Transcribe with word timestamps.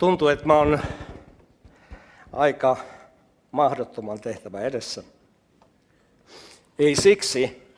Tuntuu, 0.00 0.28
että 0.28 0.46
mä 0.46 0.58
oon 0.58 0.80
aika 2.32 2.76
mahdottoman 3.52 4.20
tehtävä 4.20 4.60
edessä. 4.60 5.02
Ei 6.78 6.96
siksi, 6.96 7.72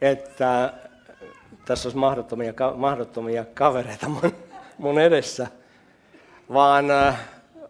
että 0.00 0.72
tässä 1.64 1.88
olisi 1.88 1.98
mahdottomia, 1.98 2.52
mahdottomia 2.76 3.44
kavereita 3.54 4.08
mun, 4.08 4.34
mun 4.78 4.98
edessä, 4.98 5.46
vaan 6.52 6.90
äh, 6.90 7.20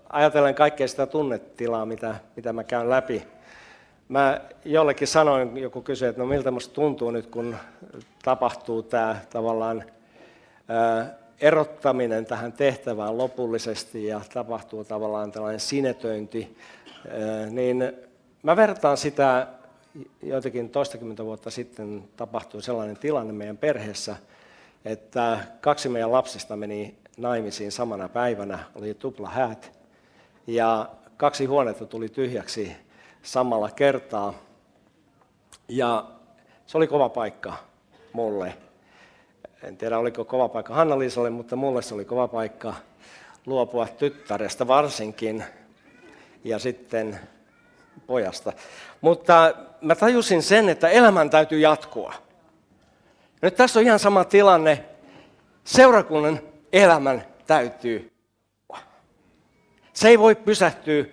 ajatellen 0.09 0.55
kaikkea 0.55 0.89
sitä 0.89 1.07
tunnetilaa, 1.07 1.87
mitä, 1.87 2.15
mitä 2.37 2.53
mä 2.53 2.65
käyn 2.65 2.91
läpi. 2.91 3.23
Mä 4.09 4.41
jollekin 4.65 5.09
sanoin, 5.09 5.57
joku 5.57 5.83
kysyi, 5.83 6.09
että 6.09 6.23
no 6.23 6.27
miltä 6.27 6.51
musta 6.51 6.75
tuntuu 6.75 7.11
nyt, 7.11 7.27
kun 7.27 7.57
tapahtuu 8.23 8.83
tämä 8.83 9.17
tavallaan 9.31 9.85
ää, 10.69 11.01
äh, 11.01 11.20
erottaminen 11.41 12.27
tähän 12.27 12.53
tehtävään 12.53 13.19
lopullisesti 13.19 14.07
ja 14.07 14.21
tapahtuu 14.35 14.85
tavallaan 14.85 15.33
tällainen 15.33 15.61
sinetöinti, 15.61 16.57
ää, 17.09 17.47
niin 17.47 17.93
mä 18.43 18.57
vertaan 18.57 18.97
sitä 18.97 19.47
joitakin 20.23 20.71
toistakymmentä 20.71 21.25
vuotta 21.25 21.51
sitten 21.51 22.05
tapahtui 22.17 22.63
sellainen 22.63 22.97
tilanne 22.97 23.33
meidän 23.33 23.59
perheessä, 23.59 24.17
että 24.85 25.39
kaksi 25.61 25.89
meidän 25.89 26.13
lapsista 26.13 26.57
meni 26.57 26.95
naimisiin 27.17 27.73
samana 27.73 28.09
päivänä, 28.09 28.59
oli 28.75 28.95
tupla 28.95 29.29
häät, 29.29 29.73
ja 30.47 30.91
kaksi 31.17 31.45
huonetta 31.45 31.87
tuli 31.87 32.09
tyhjäksi 32.09 32.77
samalla 33.23 33.71
kertaa. 33.71 34.35
Ja 35.69 36.05
se 36.67 36.77
oli 36.79 36.87
kova 36.87 37.09
paikka 37.09 37.57
mulle. 38.13 38.55
En 39.63 39.77
tiedä, 39.77 39.99
oliko 39.99 40.25
kova 40.25 40.49
paikka 40.49 40.75
Hanna-Liisalle, 40.75 41.31
mutta 41.31 41.57
mulle 41.57 41.83
se 41.83 41.95
oli 41.95 42.05
kova 42.05 42.29
paikka 42.29 42.75
luopua 43.47 43.87
tyttäresta 43.87 44.67
varsinkin. 44.67 45.45
Ja 46.45 46.59
sitten 46.59 47.21
pojasta. 48.07 48.53
Mutta 49.01 49.55
mä 49.81 49.95
tajusin 49.95 50.43
sen, 50.43 50.69
että 50.69 50.89
elämän 50.89 51.31
täytyy 51.31 51.59
jatkua. 51.59 52.15
Nyt 53.43 53.55
tässä 53.55 53.81
on 53.81 53.87
ihan 53.87 53.99
sama 53.99 54.25
tilanne. 54.25 54.85
Seurakunnan 55.65 56.41
elämän 56.73 57.25
täytyy 57.47 58.11
Se 59.93 60.09
ei 60.09 60.19
voi 60.19 60.35
pysähtyä 60.35 61.05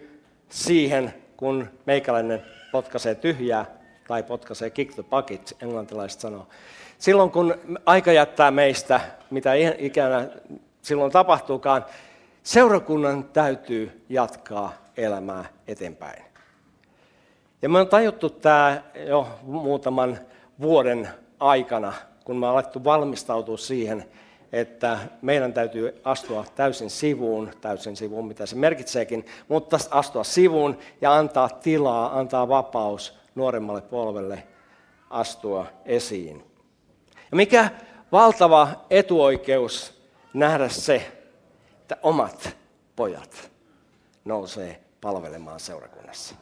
siihen, 0.50 1.14
kun 1.38 1.70
meikäläinen 1.86 2.44
potkaisee 2.72 3.16
tyhjää 3.16 3.66
tai 4.08 4.24
potkaisee 4.24 4.70
kick 4.70 4.94
the 4.94 5.04
bucket, 5.04 5.58
englantilaiset 5.62 6.20
sanoo. 6.20 6.48
Silloin 6.98 7.32
kun 7.32 7.56
aika 7.86 8.12
jättää 8.12 8.52
meistä, 8.52 9.02
mitä 9.30 9.54
ikänä 9.78 10.28
silloin 10.82 11.12
tapahtuukaan, 11.12 11.86
seurakunnan 12.44 13.24
täytyy 13.24 14.06
jatkaa 14.10 14.74
elämää 14.98 15.46
eteenpäin. 15.68 16.24
Ja 17.62 17.70
me 17.70 17.80
on 17.80 17.88
tajuttu 17.88 18.30
tämä 18.30 18.82
jo 19.08 19.28
muutaman 19.44 20.20
vuoden 20.62 21.10
aikana, 21.40 21.94
kun 22.24 22.38
me 22.38 22.46
on 22.46 22.52
alettu 22.52 22.84
valmistautua 22.84 23.58
siihen, 23.58 24.06
että 24.52 25.00
meidän 25.22 25.54
täytyy 25.54 26.02
astua 26.04 26.46
täysin 26.56 26.90
sivuun, 26.90 27.52
täysin 27.62 27.96
sivuun, 27.96 28.28
mitä 28.28 28.46
se 28.46 28.56
merkitseekin, 28.56 29.26
mutta 29.48 29.78
astua 29.92 30.24
sivuun 30.24 30.78
ja 31.02 31.16
antaa 31.16 31.50
tilaa, 31.50 32.20
antaa 32.20 32.48
vapaus 32.48 33.20
nuoremmalle 33.36 33.82
polvelle 33.82 34.44
astua 35.10 35.66
esiin. 35.86 36.47
Ja 37.32 37.38
mikä 37.38 37.70
valtava 38.12 38.68
etuoikeus 38.90 40.02
nähdä 40.34 40.70
se, 40.70 41.12
että 41.82 41.98
omat 42.04 42.58
pojat 42.96 43.52
nousee 44.26 44.82
palvelemaan 45.02 45.60
seurakunnassa. 45.60 46.36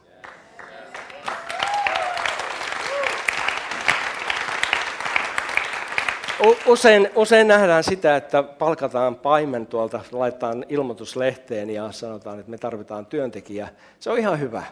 Usein, 6.66 7.10
usein 7.14 7.48
nähdään 7.48 7.84
sitä, 7.84 8.16
että 8.16 8.42
palkataan 8.42 9.16
paimen 9.16 9.66
tuolta, 9.66 10.00
laitetaan 10.12 10.64
ilmoituslehteen 10.68 11.70
ja 11.70 11.92
sanotaan, 11.92 12.38
että 12.40 12.50
me 12.50 12.58
tarvitaan 12.58 13.06
työntekijä. 13.06 13.68
Se 14.00 14.10
on 14.10 14.18
ihan 14.18 14.40
hyvä. 14.40 14.62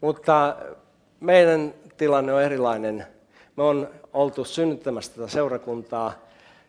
Mutta 0.00 0.56
meidän 1.20 1.74
tilanne 1.96 2.32
on 2.32 2.42
erilainen. 2.42 3.06
Me 3.56 3.62
on 3.62 3.88
oltu 4.12 4.44
synnyttämässä 4.44 5.12
tätä 5.14 5.28
seurakuntaa, 5.28 6.12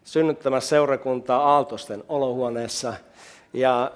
synnyttämässä 0.03 0.69
seurakuntaa 0.69 1.53
Aaltosten 1.53 2.03
olohuoneessa 2.09 2.93
ja 3.53 3.91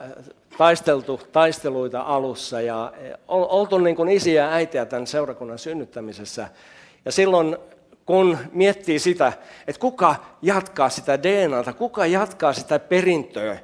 taisteltu 0.58 1.22
taisteluita 1.32 2.02
alussa 2.02 2.62
ja 2.62 2.94
oltu 3.28 3.78
niin 3.78 3.96
kuin 3.96 4.10
isiä 4.10 4.44
ja 4.44 4.52
äitiä 4.52 4.86
tämän 4.86 5.08
seurakunnan 5.08 5.60
synnyttämisessä. 5.60 6.48
Ja 7.06 7.12
silloin 7.12 7.58
kun 8.06 8.38
miettii 8.52 9.00
sitä, 9.00 9.34
että 9.68 9.80
kuka 9.80 10.16
jatkaa 10.42 10.90
sitä 10.90 11.24
DNAta, 11.24 11.74
kuka 11.74 12.06
jatkaa 12.06 12.54
sitä 12.54 12.80
perintöä, 12.80 13.58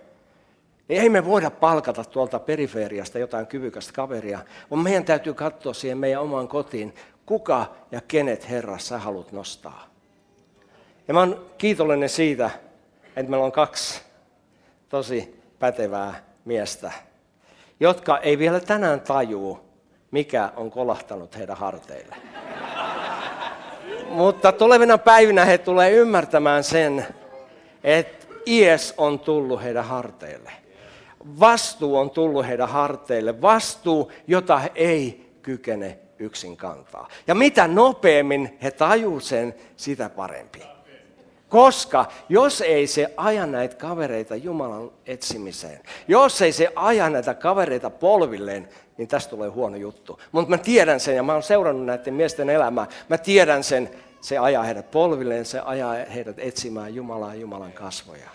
niin 0.87 1.01
ei 1.01 1.09
me 1.09 1.25
voida 1.25 1.51
palkata 1.51 2.03
tuolta 2.03 2.39
periferiasta 2.39 3.19
jotain 3.19 3.47
kyvykästä 3.47 3.93
kaveria, 3.93 4.39
vaan 4.71 4.83
meidän 4.83 5.05
täytyy 5.05 5.33
katsoa 5.33 5.73
siihen 5.73 5.97
meidän 5.97 6.21
omaan 6.21 6.47
kotiin, 6.47 6.93
kuka 7.27 7.65
ja 7.91 8.01
kenet 8.07 8.49
Herra 8.49 8.77
sä 8.77 8.97
haluat 8.97 9.31
nostaa. 9.31 9.87
Ja 11.07 11.13
mä 11.13 11.19
oon 11.19 11.45
kiitollinen 11.57 12.09
siitä, 12.09 12.49
että 13.15 13.29
meillä 13.29 13.45
on 13.45 13.51
kaksi 13.51 14.01
tosi 14.89 15.41
pätevää 15.59 16.23
miestä, 16.45 16.91
jotka 17.79 18.17
ei 18.17 18.37
vielä 18.37 18.59
tänään 18.59 19.01
tajuu, 19.01 19.59
mikä 20.11 20.51
on 20.55 20.71
kolahtanut 20.71 21.37
heidän 21.37 21.57
harteille. 21.57 22.15
Mutta 24.09 24.51
tulevina 24.51 24.97
päivinä 24.97 25.45
he 25.45 25.57
tulee 25.57 25.91
ymmärtämään 25.91 26.63
sen, 26.63 27.07
että 27.83 28.27
ies 28.45 28.93
on 28.97 29.19
tullut 29.19 29.63
heidän 29.63 29.85
harteille. 29.85 30.51
Vastuu 31.39 31.97
on 31.97 32.09
tullut 32.09 32.47
heidän 32.47 32.69
harteille. 32.69 33.41
Vastuu, 33.41 34.11
jota 34.27 34.57
he 34.57 34.71
ei 34.75 35.31
kykene 35.41 35.99
yksin 36.19 36.57
kantaa. 36.57 37.07
Ja 37.27 37.35
mitä 37.35 37.67
nopeammin 37.67 38.57
he 38.63 38.71
tajuu 38.71 39.19
sen, 39.19 39.55
sitä 39.75 40.09
parempi. 40.09 40.63
Koska 41.49 42.05
jos 42.29 42.61
ei 42.61 42.87
se 42.87 43.13
aja 43.17 43.45
näitä 43.45 43.75
kavereita 43.75 44.35
Jumalan 44.35 44.91
etsimiseen, 45.05 45.81
jos 46.07 46.41
ei 46.41 46.51
se 46.51 46.71
aja 46.75 47.09
näitä 47.09 47.33
kavereita 47.33 47.89
polvilleen, 47.89 48.69
niin 48.97 49.07
tästä 49.07 49.29
tulee 49.29 49.49
huono 49.49 49.77
juttu. 49.77 50.19
Mutta 50.31 50.49
mä 50.49 50.57
tiedän 50.57 50.99
sen 50.99 51.15
ja 51.15 51.23
mä 51.23 51.33
oon 51.33 51.43
seurannut 51.43 51.85
näiden 51.85 52.13
miesten 52.13 52.49
elämää. 52.49 52.87
Mä 53.09 53.17
tiedän 53.17 53.63
sen, 53.63 53.89
se 54.21 54.37
ajaa 54.37 54.63
heidät 54.63 54.91
polvilleen, 54.91 55.45
se 55.45 55.59
ajaa 55.59 55.93
heidät 55.93 56.39
etsimään 56.39 56.95
Jumalaa 56.95 57.33
ja 57.33 57.41
Jumalan 57.41 57.73
kasvoja. 57.73 58.29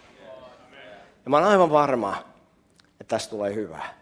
Ja 1.24 1.30
mä 1.30 1.36
oon 1.36 1.46
aivan 1.46 1.70
varma, 1.70 2.16
että 3.00 3.14
tästä 3.14 3.30
tulee 3.30 3.54
hyvää. 3.54 3.94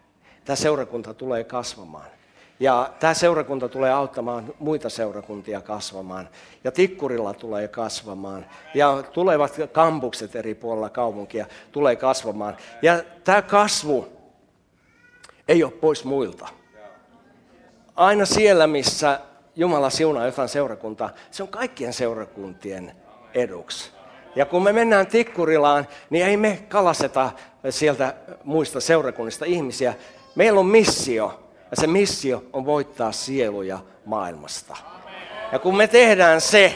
Tämä 0.44 0.56
seurakunta 0.56 1.14
tulee 1.14 1.44
kasvamaan. 1.44 2.19
Ja 2.60 2.92
tämä 2.98 3.14
seurakunta 3.14 3.68
tulee 3.68 3.92
auttamaan 3.92 4.54
muita 4.58 4.90
seurakuntia 4.90 5.60
kasvamaan. 5.60 6.28
Ja 6.64 6.72
Tikkurilla 6.72 7.34
tulee 7.34 7.68
kasvamaan. 7.68 8.46
Ja 8.74 9.02
tulevat 9.12 9.56
kampukset 9.72 10.36
eri 10.36 10.54
puolilla 10.54 10.88
kaupunkia 10.88 11.46
tulee 11.72 11.96
kasvamaan. 11.96 12.56
Ja 12.82 13.02
tämä 13.24 13.42
kasvu 13.42 14.08
ei 15.48 15.64
ole 15.64 15.72
pois 15.72 16.04
muilta. 16.04 16.48
Aina 17.96 18.24
siellä, 18.24 18.66
missä 18.66 19.20
Jumala 19.56 19.90
siunaa 19.90 20.26
jotain 20.26 20.48
seurakuntaa, 20.48 21.10
se 21.30 21.42
on 21.42 21.48
kaikkien 21.48 21.92
seurakuntien 21.92 22.92
eduksi. 23.34 23.90
Ja 24.36 24.46
kun 24.46 24.62
me 24.62 24.72
mennään 24.72 25.06
Tikkurilaan, 25.06 25.86
niin 26.10 26.26
ei 26.26 26.36
me 26.36 26.62
kalaseta 26.68 27.30
sieltä 27.70 28.14
muista 28.44 28.80
seurakunnista 28.80 29.44
ihmisiä. 29.44 29.94
Meillä 30.34 30.60
on 30.60 30.66
missio, 30.66 31.49
ja 31.70 31.76
se 31.76 31.86
missio 31.86 32.44
on 32.52 32.66
voittaa 32.66 33.12
sieluja 33.12 33.78
maailmasta. 34.04 34.76
Ja 35.52 35.58
kun 35.58 35.76
me 35.76 35.86
tehdään 35.86 36.40
se, 36.40 36.74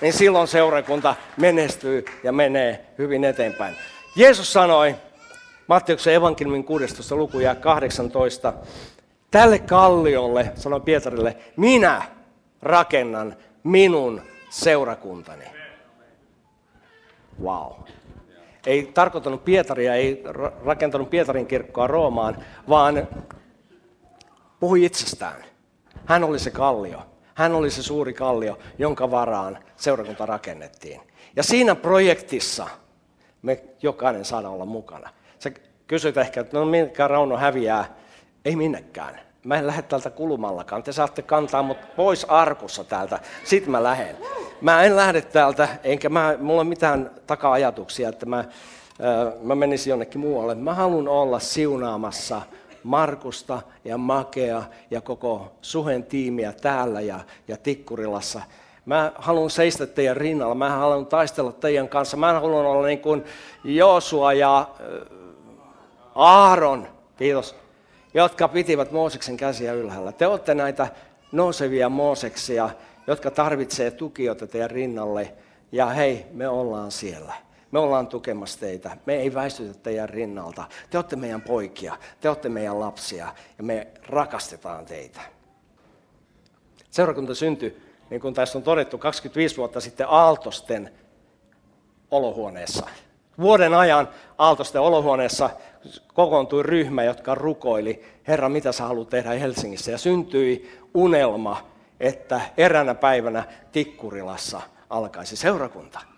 niin 0.00 0.12
silloin 0.12 0.48
seurakunta 0.48 1.14
menestyy 1.36 2.04
ja 2.22 2.32
menee 2.32 2.86
hyvin 2.98 3.24
eteenpäin. 3.24 3.76
Jeesus 4.16 4.52
sanoi, 4.52 4.94
Matteuksen 5.66 6.14
evankeliumin 6.14 6.64
16. 6.64 7.16
luku 7.16 7.40
ja 7.40 7.54
18, 7.54 8.52
tälle 9.30 9.58
kalliolle, 9.58 10.52
sanoi 10.54 10.80
Pietarille, 10.80 11.36
minä 11.56 12.02
rakennan 12.62 13.36
minun 13.64 14.22
seurakuntani. 14.50 15.44
Wow. 17.42 17.72
Ei 18.66 18.90
tarkoittanut 18.94 19.44
Pietaria, 19.44 19.94
ei 19.94 20.22
rakentanut 20.64 21.10
Pietarin 21.10 21.46
kirkkoa 21.46 21.86
Roomaan, 21.86 22.44
vaan 22.68 23.08
puhui 24.60 24.84
itsestään. 24.84 25.44
Hän 26.06 26.24
oli 26.24 26.38
se 26.38 26.50
kallio. 26.50 27.02
Hän 27.34 27.54
oli 27.54 27.70
se 27.70 27.82
suuri 27.82 28.12
kallio, 28.12 28.58
jonka 28.78 29.10
varaan 29.10 29.58
seurakunta 29.76 30.26
rakennettiin. 30.26 31.00
Ja 31.36 31.42
siinä 31.42 31.74
projektissa 31.74 32.66
me 33.42 33.64
jokainen 33.82 34.24
saadaan 34.24 34.54
olla 34.54 34.64
mukana. 34.64 35.10
Se 35.38 35.52
Kysyt 35.86 36.16
ehkä, 36.16 36.40
että 36.40 36.58
no 36.58 36.64
minkä 36.64 37.08
Rauno 37.08 37.36
häviää. 37.36 37.96
Ei 38.44 38.56
minnekään. 38.56 39.20
Mä 39.44 39.56
en 39.56 39.66
lähde 39.66 39.82
täältä 39.82 40.10
kulumallakaan. 40.10 40.82
Te 40.82 40.92
saatte 40.92 41.22
kantaa 41.22 41.62
mut 41.62 41.78
pois 41.96 42.24
arkussa 42.24 42.84
täältä. 42.84 43.20
Sitten 43.44 43.70
mä 43.70 43.82
lähden. 43.82 44.16
Mä 44.60 44.82
en 44.82 44.96
lähde 44.96 45.22
täältä, 45.22 45.68
enkä 45.84 46.08
mä, 46.08 46.34
mulla 46.40 46.60
ole 46.60 46.68
mitään 46.68 47.10
taka-ajatuksia, 47.26 48.08
että 48.08 48.26
mä, 48.26 48.44
mä 49.42 49.54
menisin 49.54 49.90
jonnekin 49.90 50.20
muualle. 50.20 50.54
Mä 50.54 50.74
haluan 50.74 51.08
olla 51.08 51.38
siunaamassa 51.38 52.42
Markusta 52.86 53.62
ja 53.84 53.98
Makea 53.98 54.62
ja 54.90 55.00
koko 55.00 55.52
Suhen 55.62 56.04
tiimiä 56.04 56.52
täällä 56.52 57.00
ja, 57.00 57.20
ja 57.48 57.56
Tikkurilassa. 57.56 58.42
Mä 58.84 59.12
haluan 59.14 59.50
seistä 59.50 59.86
teidän 59.86 60.16
rinnalla, 60.16 60.54
mä 60.54 60.70
haluan 60.70 61.06
taistella 61.06 61.52
teidän 61.52 61.88
kanssa. 61.88 62.16
Mä 62.16 62.32
haluan 62.32 62.66
olla 62.66 62.86
niin 62.86 63.00
kuin 63.00 63.24
Joosua 63.64 64.32
ja 64.32 64.68
Aaron, 66.14 66.88
kiitos, 67.16 67.56
jotka 68.14 68.48
pitivät 68.48 68.92
Mooseksen 68.92 69.36
käsiä 69.36 69.72
ylhäällä. 69.72 70.12
Te 70.12 70.26
olette 70.26 70.54
näitä 70.54 70.88
nousevia 71.32 71.88
Mooseksia, 71.88 72.70
jotka 73.06 73.30
tarvitsee 73.30 73.90
tukijoita 73.90 74.46
teidän 74.46 74.70
rinnalle. 74.70 75.32
Ja 75.72 75.86
hei, 75.86 76.26
me 76.32 76.48
ollaan 76.48 76.90
siellä. 76.90 77.45
Me 77.76 77.80
ollaan 77.80 78.06
tukemassa 78.06 78.60
teitä. 78.60 78.96
Me 79.06 79.14
ei 79.14 79.34
väistytä 79.34 79.74
teidän 79.74 80.08
rinnalta. 80.08 80.64
Te 80.90 80.98
olette 80.98 81.16
meidän 81.16 81.42
poikia, 81.42 81.96
te 82.20 82.28
olette 82.28 82.48
meidän 82.48 82.80
lapsia 82.80 83.34
ja 83.58 83.64
me 83.64 83.86
rakastetaan 84.08 84.84
teitä. 84.84 85.20
Seurakunta 86.90 87.34
syntyi, 87.34 87.82
niin 88.10 88.20
kuin 88.20 88.34
tässä 88.34 88.58
on 88.58 88.62
todettu, 88.62 88.98
25 88.98 89.56
vuotta 89.56 89.80
sitten 89.80 90.06
Aaltosten 90.10 90.92
olohuoneessa. 92.10 92.86
Vuoden 93.38 93.74
ajan 93.74 94.08
Aaltosten 94.38 94.80
olohuoneessa 94.80 95.50
kokoontui 96.14 96.62
ryhmä, 96.62 97.04
jotka 97.04 97.34
rukoili, 97.34 98.04
Herra, 98.28 98.48
mitä 98.48 98.72
sä 98.72 98.84
haluat 98.84 99.08
tehdä 99.08 99.30
Helsingissä? 99.30 99.90
Ja 99.90 99.98
syntyi 99.98 100.80
unelma, 100.94 101.66
että 102.00 102.40
eräänä 102.56 102.94
päivänä 102.94 103.44
Tikkurilassa 103.72 104.60
alkaisi 104.90 105.36
seurakunta. 105.36 106.15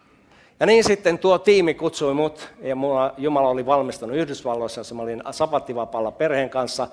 Ja 0.60 0.66
niin 0.66 0.84
sitten 0.84 1.18
tuo 1.18 1.38
tiimi 1.38 1.74
kutsui 1.74 2.14
mut, 2.14 2.48
ja 2.62 2.76
mulla, 2.76 3.14
Jumala 3.18 3.48
oli 3.48 3.66
valmistunut 3.66 4.16
Yhdysvalloissa, 4.16 4.80
jossa 4.80 4.94
mä 4.94 5.02
olin 5.02 5.22
sapattivapaalla 5.30 6.12
perheen 6.12 6.50
kanssa, 6.50 6.88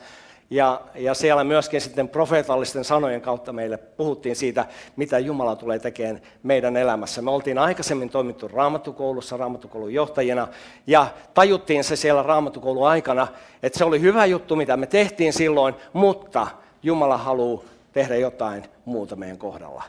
ja, 0.49 0.81
ja 0.95 1.13
siellä 1.13 1.43
myöskin 1.43 1.81
sitten 1.81 2.09
profeetallisten 2.09 2.83
sanojen 2.83 3.21
kautta 3.21 3.53
meille 3.53 3.77
puhuttiin 3.77 4.35
siitä, 4.35 4.65
mitä 4.95 5.19
Jumala 5.19 5.55
tulee 5.55 5.79
tekemään 5.79 6.21
meidän 6.43 6.77
elämässä. 6.77 7.21
Me 7.21 7.31
oltiin 7.31 7.57
aikaisemmin 7.57 8.09
toimittu 8.09 8.47
raamattukoulussa 8.47 9.37
raamattukoulun 9.37 9.93
johtajina 9.93 10.47
ja 10.87 11.07
tajuttiin 11.33 11.83
se 11.83 11.95
siellä 11.95 12.23
raamattukoulun 12.23 12.87
aikana, 12.87 13.27
että 13.63 13.77
se 13.77 13.85
oli 13.85 14.01
hyvä 14.01 14.25
juttu, 14.25 14.55
mitä 14.55 14.77
me 14.77 14.87
tehtiin 14.87 15.33
silloin, 15.33 15.75
mutta 15.93 16.47
Jumala 16.83 17.17
haluaa 17.17 17.63
tehdä 17.93 18.15
jotain 18.15 18.63
muuta 18.85 19.15
meidän 19.15 19.37
kohdalla. 19.37 19.83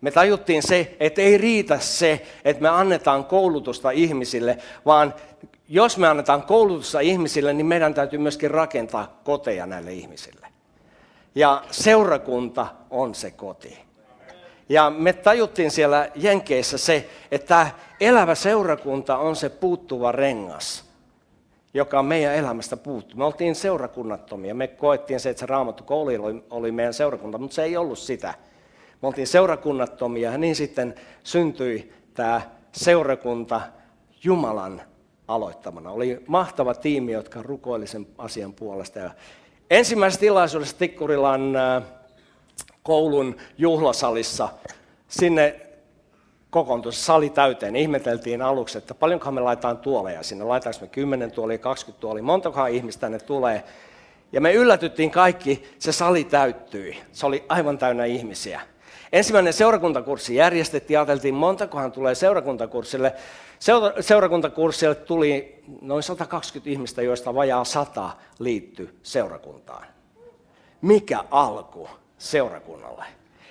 Me 0.00 0.10
tajuttiin 0.10 0.62
se, 0.62 0.96
että 1.00 1.20
ei 1.20 1.38
riitä 1.38 1.78
se, 1.78 2.26
että 2.44 2.62
me 2.62 2.68
annetaan 2.68 3.24
koulutusta 3.24 3.90
ihmisille, 3.90 4.58
vaan 4.86 5.14
jos 5.68 5.98
me 5.98 6.08
annetaan 6.08 6.42
koulutusta 6.42 7.00
ihmisille, 7.00 7.52
niin 7.52 7.66
meidän 7.66 7.94
täytyy 7.94 8.18
myöskin 8.18 8.50
rakentaa 8.50 9.20
koteja 9.24 9.66
näille 9.66 9.92
ihmisille. 9.92 10.46
Ja 11.34 11.62
seurakunta 11.70 12.66
on 12.90 13.14
se 13.14 13.30
koti. 13.30 13.78
Ja 14.68 14.90
me 14.90 15.12
tajuttiin 15.12 15.70
siellä 15.70 16.08
Jenkeissä 16.14 16.78
se, 16.78 17.08
että 17.30 17.70
elävä 18.00 18.34
seurakunta 18.34 19.18
on 19.18 19.36
se 19.36 19.48
puuttuva 19.48 20.12
rengas, 20.12 20.84
joka 21.74 22.02
meidän 22.02 22.34
elämästä 22.34 22.76
puuttuu. 22.76 23.18
Me 23.18 23.24
oltiin 23.24 23.54
seurakunnattomia. 23.54 24.54
Me 24.54 24.66
koettiin 24.66 25.20
se, 25.20 25.30
että 25.30 25.40
se 25.40 25.46
raamattu 25.46 25.84
koulu 25.84 26.24
oli, 26.24 26.44
oli 26.50 26.72
meidän 26.72 26.94
seurakunta, 26.94 27.38
mutta 27.38 27.54
se 27.54 27.62
ei 27.62 27.76
ollut 27.76 27.98
sitä. 27.98 28.34
Me 29.02 29.08
oltiin 29.08 29.26
seurakunnattomia 29.26 30.30
ja 30.30 30.38
niin 30.38 30.56
sitten 30.56 30.94
syntyi 31.24 31.92
tämä 32.14 32.40
seurakunta 32.72 33.60
Jumalan 34.24 34.82
aloittamana. 35.28 35.90
Oli 35.90 36.22
mahtava 36.26 36.74
tiimi, 36.74 37.12
jotka 37.12 37.42
rukoili 37.42 37.86
sen 37.86 38.06
asian 38.18 38.52
puolesta. 38.52 38.98
Ja 38.98 39.10
ensimmäisessä 39.70 40.20
tilaisuudessa 40.20 40.78
Tikkurilan 40.78 41.52
koulun 42.82 43.36
juhlasalissa 43.58 44.48
sinne 45.08 45.60
kokoontui 46.50 46.92
sali 46.92 47.30
täyteen. 47.30 47.76
Ihmeteltiin 47.76 48.42
aluksi, 48.42 48.78
että 48.78 48.94
paljonkohan 48.94 49.34
me 49.34 49.40
laitetaan 49.40 49.78
tuoleja 49.78 50.22
sinne. 50.22 50.44
Laitaanko 50.44 50.80
me 50.80 50.86
10 50.86 51.30
tuolia, 51.30 51.58
20 51.58 52.00
tuolia, 52.00 52.22
montakohan 52.22 52.70
ihmistä 52.70 53.00
tänne 53.00 53.18
tulee. 53.18 53.64
Ja 54.32 54.40
me 54.40 54.52
yllätyttiin 54.52 55.10
kaikki, 55.10 55.64
se 55.78 55.92
sali 55.92 56.24
täyttyi. 56.24 56.96
Se 57.12 57.26
oli 57.26 57.44
aivan 57.48 57.78
täynnä 57.78 58.04
ihmisiä. 58.04 58.60
Ensimmäinen 59.12 59.52
seurakuntakurssi 59.52 60.34
järjestettiin, 60.34 60.98
ajateltiin 60.98 61.34
montakohan 61.34 61.92
tulee 61.92 62.14
seurakuntakurssille. 62.14 63.12
Seurakuntakurssille 64.00 64.94
tuli 64.94 65.62
noin 65.82 66.02
120 66.02 66.70
ihmistä, 66.70 67.02
joista 67.02 67.34
vajaa 67.34 67.64
100 67.64 68.10
liittyi 68.38 68.90
seurakuntaan. 69.02 69.86
Mikä 70.82 71.24
alku 71.30 71.88
seurakunnalle? 72.18 73.04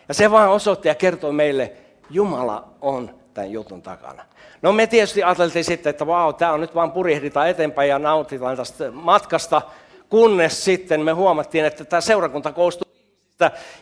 Ja 0.07 0.13
se 0.13 0.31
vaan 0.31 0.49
osoitti 0.49 0.87
ja 0.87 0.95
kertoi 0.95 1.33
meille, 1.33 1.71
Jumala 2.09 2.67
on 2.81 3.15
tämän 3.33 3.51
jutun 3.51 3.81
takana. 3.81 4.25
No 4.61 4.71
me 4.71 4.87
tietysti 4.87 5.23
ajateltiin 5.23 5.65
sitten, 5.65 5.89
että 5.89 6.07
vau, 6.07 6.33
tämä 6.33 6.51
on 6.51 6.61
nyt 6.61 6.75
vaan 6.75 6.91
purjehditaan 6.91 7.49
eteenpäin 7.49 7.89
ja 7.89 7.99
nautitaan 7.99 8.57
tästä 8.57 8.91
matkasta, 8.91 9.61
kunnes 10.09 10.65
sitten 10.65 11.01
me 11.01 11.11
huomattiin, 11.11 11.65
että 11.65 11.85
tämä 11.85 12.01
seurakunta 12.01 12.51
koostuu 12.51 12.86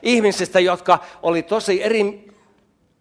ihmisistä, 0.01 0.59
jotka 0.59 0.99
oli 1.23 1.43
tosi 1.43 1.83
eri, 1.83 2.27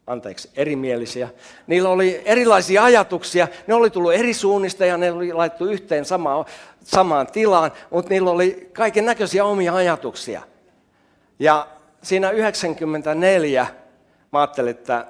anteeksi, 0.07 0.51
erimielisiä. 0.57 1.29
Niillä 1.67 1.89
oli 1.89 2.23
erilaisia 2.25 2.85
ajatuksia, 2.85 3.49
ne 3.67 3.75
oli 3.75 3.91
tullut 3.91 4.13
eri 4.13 4.35
suunnista 4.35 4.87
ja 4.87 4.97
ne 4.97 5.13
oli 5.13 5.33
laittu 5.33 5.67
yhteen 5.67 6.05
samaan, 6.05 6.45
samaan 6.85 7.27
tilaan, 7.27 7.73
mutta 7.91 8.11
niillä 8.11 8.31
oli 8.31 8.71
kaiken 8.73 9.07
näköisiä 9.07 9.45
omia 9.45 9.75
ajatuksia. 9.75 10.43
Ja 11.39 11.67
siinä 12.03 12.31
94 12.31 13.67
mä 14.33 14.41
ajattelin, 14.41 14.71
että 14.71 15.07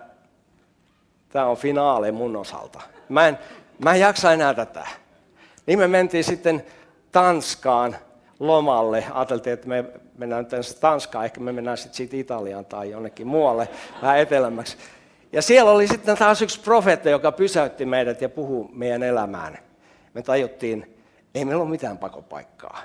tämä 1.29 1.47
on 1.47 1.57
finaale 1.57 2.13
mun 2.13 2.37
osalta. 2.37 2.81
Mä 3.09 3.29
en, 3.29 3.39
mä 3.85 3.95
en 3.95 4.01
jaksa 4.01 4.33
enää 4.33 4.55
tätä. 4.55 4.87
Niin 5.67 5.79
me 5.79 5.89
mentiin 5.89 6.25
sitten 6.25 6.65
Tanskaan 7.13 7.97
lomalle. 8.41 9.05
Ajateltiin, 9.13 9.55
että 9.55 9.69
me 9.69 9.85
mennään 10.19 10.47
nyt 10.53 10.81
Tanskaan, 10.81 11.25
ehkä 11.25 11.41
me 11.41 11.53
mennään 11.53 11.77
sitten 11.77 11.97
siitä 11.97 12.17
Italiaan 12.17 12.65
tai 12.65 12.91
jonnekin 12.91 13.27
muualle, 13.27 13.69
vähän 14.03 14.19
etelämmäksi. 14.19 14.77
Ja 15.33 15.43
siellä 15.43 15.71
oli 15.71 15.89
sitten 15.89 16.17
taas 16.17 16.43
yksi 16.43 16.61
profeetta, 16.61 17.11
joka 17.11 17.33
pysäytti 17.33 17.87
meidät 17.87 18.21
ja 18.21 18.29
puhui 18.29 18.69
meidän 18.73 19.03
elämään. 19.03 19.59
Me 20.15 20.23
tajuttiin, 20.23 20.97
ei 21.35 21.45
meillä 21.45 21.63
ole 21.63 21.71
mitään 21.71 21.99
pakopaikkaa. 21.99 22.83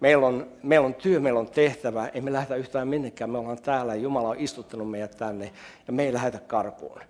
Meillä 0.00 0.26
on, 0.26 0.46
meillä 0.62 0.86
on 0.86 0.94
työ, 0.94 1.20
meillä 1.20 1.40
on 1.40 1.50
tehtävä, 1.50 2.08
ei 2.08 2.20
me 2.20 2.32
lähdetä 2.32 2.56
yhtään 2.56 2.88
minnekään, 2.88 3.30
me 3.30 3.38
ollaan 3.38 3.62
täällä, 3.62 3.94
Jumala 3.94 4.28
on 4.28 4.38
istuttanut 4.38 4.90
meidät 4.90 5.16
tänne 5.16 5.52
ja 5.86 5.92
me 5.92 6.04
ei 6.04 6.12
lähdetä 6.12 6.38
karkuun. 6.38 7.00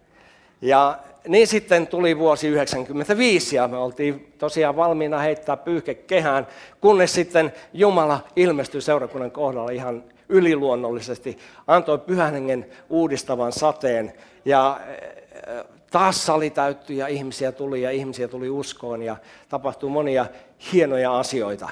Ja 0.60 0.98
niin 1.28 1.46
sitten 1.46 1.86
tuli 1.86 2.18
vuosi 2.18 2.46
1995 2.46 3.56
ja 3.56 3.68
me 3.68 3.76
oltiin 3.76 4.32
tosiaan 4.38 4.76
valmiina 4.76 5.18
heittää 5.18 5.56
pyyhke 5.56 5.94
kehään, 5.94 6.46
kunnes 6.80 7.14
sitten 7.14 7.52
Jumala 7.72 8.20
ilmestyi 8.36 8.80
seurakunnan 8.80 9.30
kohdalla 9.30 9.70
ihan 9.70 10.04
yliluonnollisesti, 10.28 11.38
antoi 11.66 11.98
pyhän 11.98 12.32
hengen 12.32 12.66
uudistavan 12.90 13.52
sateen 13.52 14.12
ja 14.44 14.80
äh, 15.48 15.64
taas 15.90 16.26
sali 16.26 16.50
täyttyi 16.50 16.96
ja 16.96 17.06
ihmisiä 17.06 17.52
tuli 17.52 17.82
ja 17.82 17.90
ihmisiä 17.90 18.28
tuli 18.28 18.50
uskoon 18.50 19.02
ja 19.02 19.16
tapahtui 19.48 19.90
monia 19.90 20.26
hienoja 20.72 21.18
asioita. 21.18 21.68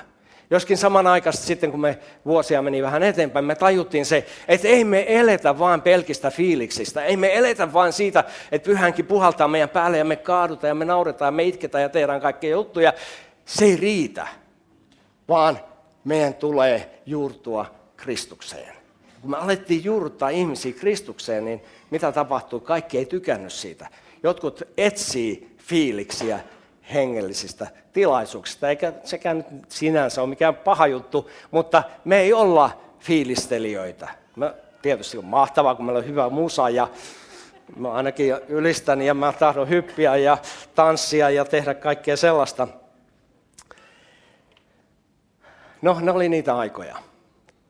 Joskin 0.52 0.78
samanaikaisesti 0.78 1.46
sitten, 1.46 1.70
kun 1.70 1.80
me 1.80 1.98
vuosia 2.26 2.62
meni 2.62 2.82
vähän 2.82 3.02
eteenpäin, 3.02 3.44
me 3.44 3.54
tajuttiin 3.54 4.06
se, 4.06 4.26
että 4.48 4.68
ei 4.68 4.84
me 4.84 5.04
eletä 5.08 5.58
vain 5.58 5.82
pelkistä 5.82 6.30
fiiliksistä. 6.30 7.04
Ei 7.04 7.16
me 7.16 7.36
eletä 7.36 7.72
vain 7.72 7.92
siitä, 7.92 8.24
että 8.52 8.66
pyhänkin 8.66 9.06
puhaltaa 9.06 9.48
meidän 9.48 9.68
päälle 9.68 9.98
ja 9.98 10.04
me 10.04 10.16
kaadutaan 10.16 10.68
ja 10.68 10.74
me 10.74 10.84
nauretaan 10.84 11.26
ja 11.26 11.32
me 11.32 11.42
itketään 11.42 11.82
ja 11.82 11.88
tehdään 11.88 12.20
kaikkia 12.20 12.50
juttuja. 12.50 12.92
Se 13.44 13.64
ei 13.64 13.76
riitä, 13.76 14.26
vaan 15.28 15.60
meidän 16.04 16.34
tulee 16.34 17.02
juurtua 17.06 17.66
Kristukseen. 17.96 18.74
Kun 19.20 19.30
me 19.30 19.36
alettiin 19.36 19.84
juurruttaa 19.84 20.28
ihmisiä 20.28 20.72
Kristukseen, 20.72 21.44
niin 21.44 21.62
mitä 21.90 22.12
tapahtuu? 22.12 22.60
Kaikki 22.60 22.98
ei 22.98 23.06
tykännyt 23.06 23.52
siitä. 23.52 23.88
Jotkut 24.22 24.62
etsii 24.76 25.56
fiiliksiä 25.58 26.40
hengellisistä 26.94 27.66
tilaisuuksista, 27.92 28.68
eikä 28.68 28.92
sekään 29.04 29.44
nyt 29.50 29.70
sinänsä 29.70 30.22
ole 30.22 30.28
mikään 30.28 30.54
paha 30.54 30.86
juttu, 30.86 31.30
mutta 31.50 31.82
me 32.04 32.20
ei 32.20 32.32
olla 32.32 32.80
fiilistelijöitä. 33.00 34.08
Me, 34.36 34.54
tietysti 34.82 35.18
on 35.18 35.24
mahtavaa, 35.24 35.74
kun 35.74 35.84
meillä 35.84 35.98
on 35.98 36.06
hyvä 36.06 36.28
musa 36.28 36.70
ja 36.70 36.88
mä 37.76 37.92
ainakin 37.92 38.34
ylistän 38.48 39.02
ja 39.02 39.14
mä 39.14 39.32
tahdon 39.32 39.68
hyppiä 39.68 40.16
ja 40.16 40.38
tanssia 40.74 41.30
ja 41.30 41.44
tehdä 41.44 41.74
kaikkea 41.74 42.16
sellaista. 42.16 42.68
No, 45.82 46.00
ne 46.00 46.10
oli 46.10 46.28
niitä 46.28 46.56
aikoja. 46.56 46.96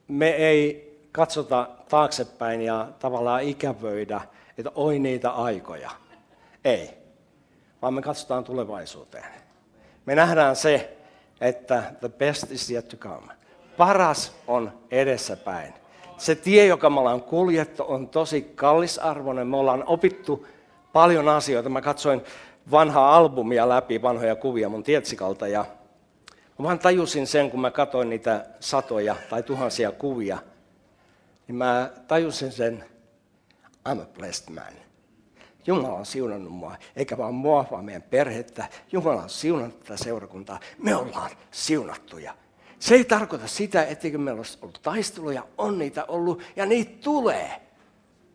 Me 0.09 0.29
ei 0.29 0.93
katsota 1.13 1.69
taaksepäin 1.89 2.63
ja 2.63 2.89
tavallaan 2.99 3.43
ikävöidä, 3.43 4.21
että 4.59 4.71
oi 4.75 4.99
niitä 4.99 5.31
aikoja. 5.31 5.91
Ei, 6.65 7.02
vaan 7.83 7.95
me 7.95 8.03
katsotaan 8.03 8.45
tulevaisuuteen. 8.45 9.25
Me 10.07 10.15
nähdään 10.15 10.57
se, 10.57 10.97
että 11.41 11.83
the 12.01 12.09
best 12.09 12.53
is 12.53 12.71
yet 12.71 12.89
to 12.89 12.97
come. 12.97 13.33
Paras 13.77 14.33
on 14.47 14.73
edessäpäin. 14.91 15.75
Se 16.19 16.35
tie, 16.35 16.67
joka 16.67 16.91
me 16.91 17.01
ollaan 17.01 17.23
kuljettu, 17.23 17.85
on 17.89 18.09
tosi 18.09 18.43
kallisarvoinen. 18.55 19.47
Me 19.47 19.57
ollaan 19.57 19.85
opittu 19.87 20.47
paljon 20.93 21.29
asioita. 21.29 21.69
Mä 21.69 21.81
katsoin 21.81 22.23
vanhaa 22.71 23.17
albumia 23.17 23.69
läpi, 23.69 24.03
vanhoja 24.03 24.37
kuvia 24.37 24.69
mun 24.69 24.83
tietsikalta 24.83 25.49
ja 25.49 25.65
mä 26.59 26.65
vaan 26.65 26.79
tajusin 26.79 27.27
sen, 27.27 27.51
kun 27.51 27.61
mä 27.61 27.71
katsoin 27.71 28.11
niitä 28.11 28.47
satoja 28.61 29.17
tai 29.31 29.43
tuhansia 29.43 29.93
kuvia, 29.93 30.39
niin 31.49 31.57
mä 31.57 31.91
tajusin 32.09 32.53
sen, 32.53 32.85
I'm 33.89 34.01
a 34.01 34.07
blessed 34.19 34.55
man. 34.55 34.82
Jumala 35.67 35.95
on 35.95 36.07
siunannut 36.07 36.53
mua, 36.53 36.77
eikä 36.97 37.19
vaan 37.19 37.35
mua, 37.35 37.67
vaan 37.71 37.85
meidän 37.85 38.03
perhettä. 38.03 38.69
Jumala 38.93 39.23
on 39.23 39.31
siunannut 39.31 39.81
tätä 39.81 39.97
seurakuntaa. 39.97 40.61
Me 40.79 40.97
ollaan 40.97 41.31
siunattuja. 41.51 42.35
Se 42.79 42.95
ei 42.95 43.05
tarkoita 43.05 43.47
sitä, 43.47 43.85
etteikö 43.85 44.19
meillä 44.19 44.39
olisi 44.39 44.59
ollut 44.63 44.81
taisteluja, 44.83 45.47
on 45.59 45.79
niitä 45.79 46.05
ollut, 46.05 46.43
ja 46.57 46.67
niitä 46.67 47.03
tulee. 47.05 47.61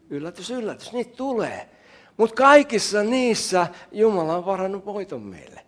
Yllätys, 0.09 0.51
yllätys, 0.51 0.93
niitä 0.93 1.15
tulee. 1.15 1.69
Mutta 2.17 2.35
kaikissa 2.35 3.03
niissä 3.03 3.67
Jumala 3.91 4.37
on 4.37 4.45
varannut 4.45 4.85
voiton 4.85 5.21
meille. 5.21 5.61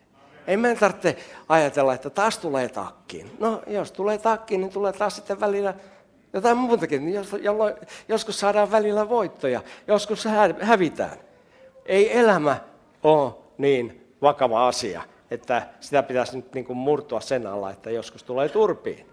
Ei 0.48 0.58
meidän 0.58 0.78
tarvitse 0.78 1.18
ajatella, 1.50 1.94
että 1.94 2.10
taas 2.10 2.38
tulee 2.38 2.70
takkiin. 2.70 3.32
No, 3.40 3.62
jos 3.68 3.92
tulee 3.92 4.18
takkiin, 4.18 4.62
niin 4.62 4.72
tulee 4.72 4.94
taas 4.94 5.16
sitten 5.16 5.40
välillä 5.40 5.74
jotain 6.34 6.58
muutakin. 6.58 7.14
Jolloin, 7.42 7.76
joskus 8.08 8.40
saadaan 8.40 8.72
välillä 8.72 9.10
voittoja, 9.10 9.62
joskus 9.88 10.26
hävitään. 10.62 11.18
Ei 11.90 12.18
elämä 12.18 12.58
ole 13.04 13.34
niin 13.58 14.14
vakava 14.22 14.68
asia, 14.68 15.02
että 15.32 15.62
sitä 15.80 16.04
pitäisi 16.04 16.36
nyt 16.36 16.54
niin 16.54 16.66
kuin 16.66 16.78
murtua 16.78 17.22
sen 17.22 17.48
alla, 17.48 17.72
että 17.72 17.92
joskus 17.92 18.24
tulee 18.24 18.50
turpiin. 18.50 19.06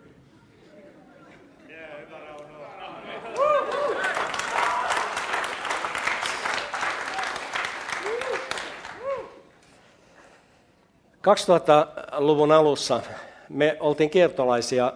2000-luvun 11.26 12.52
alussa 12.52 13.00
me 13.48 13.76
oltiin 13.80 14.10
kiertolaisia, 14.10 14.92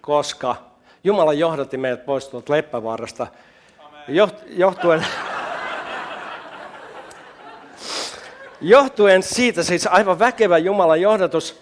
koska 0.00 0.56
Jumala 1.04 1.32
johdatti 1.32 1.76
meidät 1.76 2.06
pois 2.06 2.28
tuolta 2.28 2.52
Leppävaarasta 2.52 3.26
johtuen, 4.48 5.06
johtuen 8.60 9.22
siitä, 9.22 9.62
siis 9.62 9.86
aivan 9.86 10.18
väkevä 10.18 10.58
Jumalan 10.58 11.00
johdatus. 11.00 11.60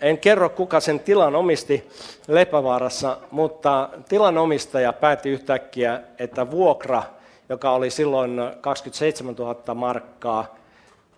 En 0.00 0.18
kerro, 0.18 0.48
kuka 0.48 0.80
sen 0.80 1.00
tilan 1.00 1.36
omisti 1.36 1.88
Leppävaarassa, 2.28 3.18
mutta 3.30 3.88
tilan 4.08 4.38
omistaja 4.38 4.92
päätti 4.92 5.28
yhtäkkiä, 5.28 6.00
että 6.18 6.50
vuokra, 6.50 7.02
joka 7.48 7.70
oli 7.70 7.90
silloin 7.90 8.40
27 8.60 9.34
000 9.34 9.74
markkaa, 9.74 10.54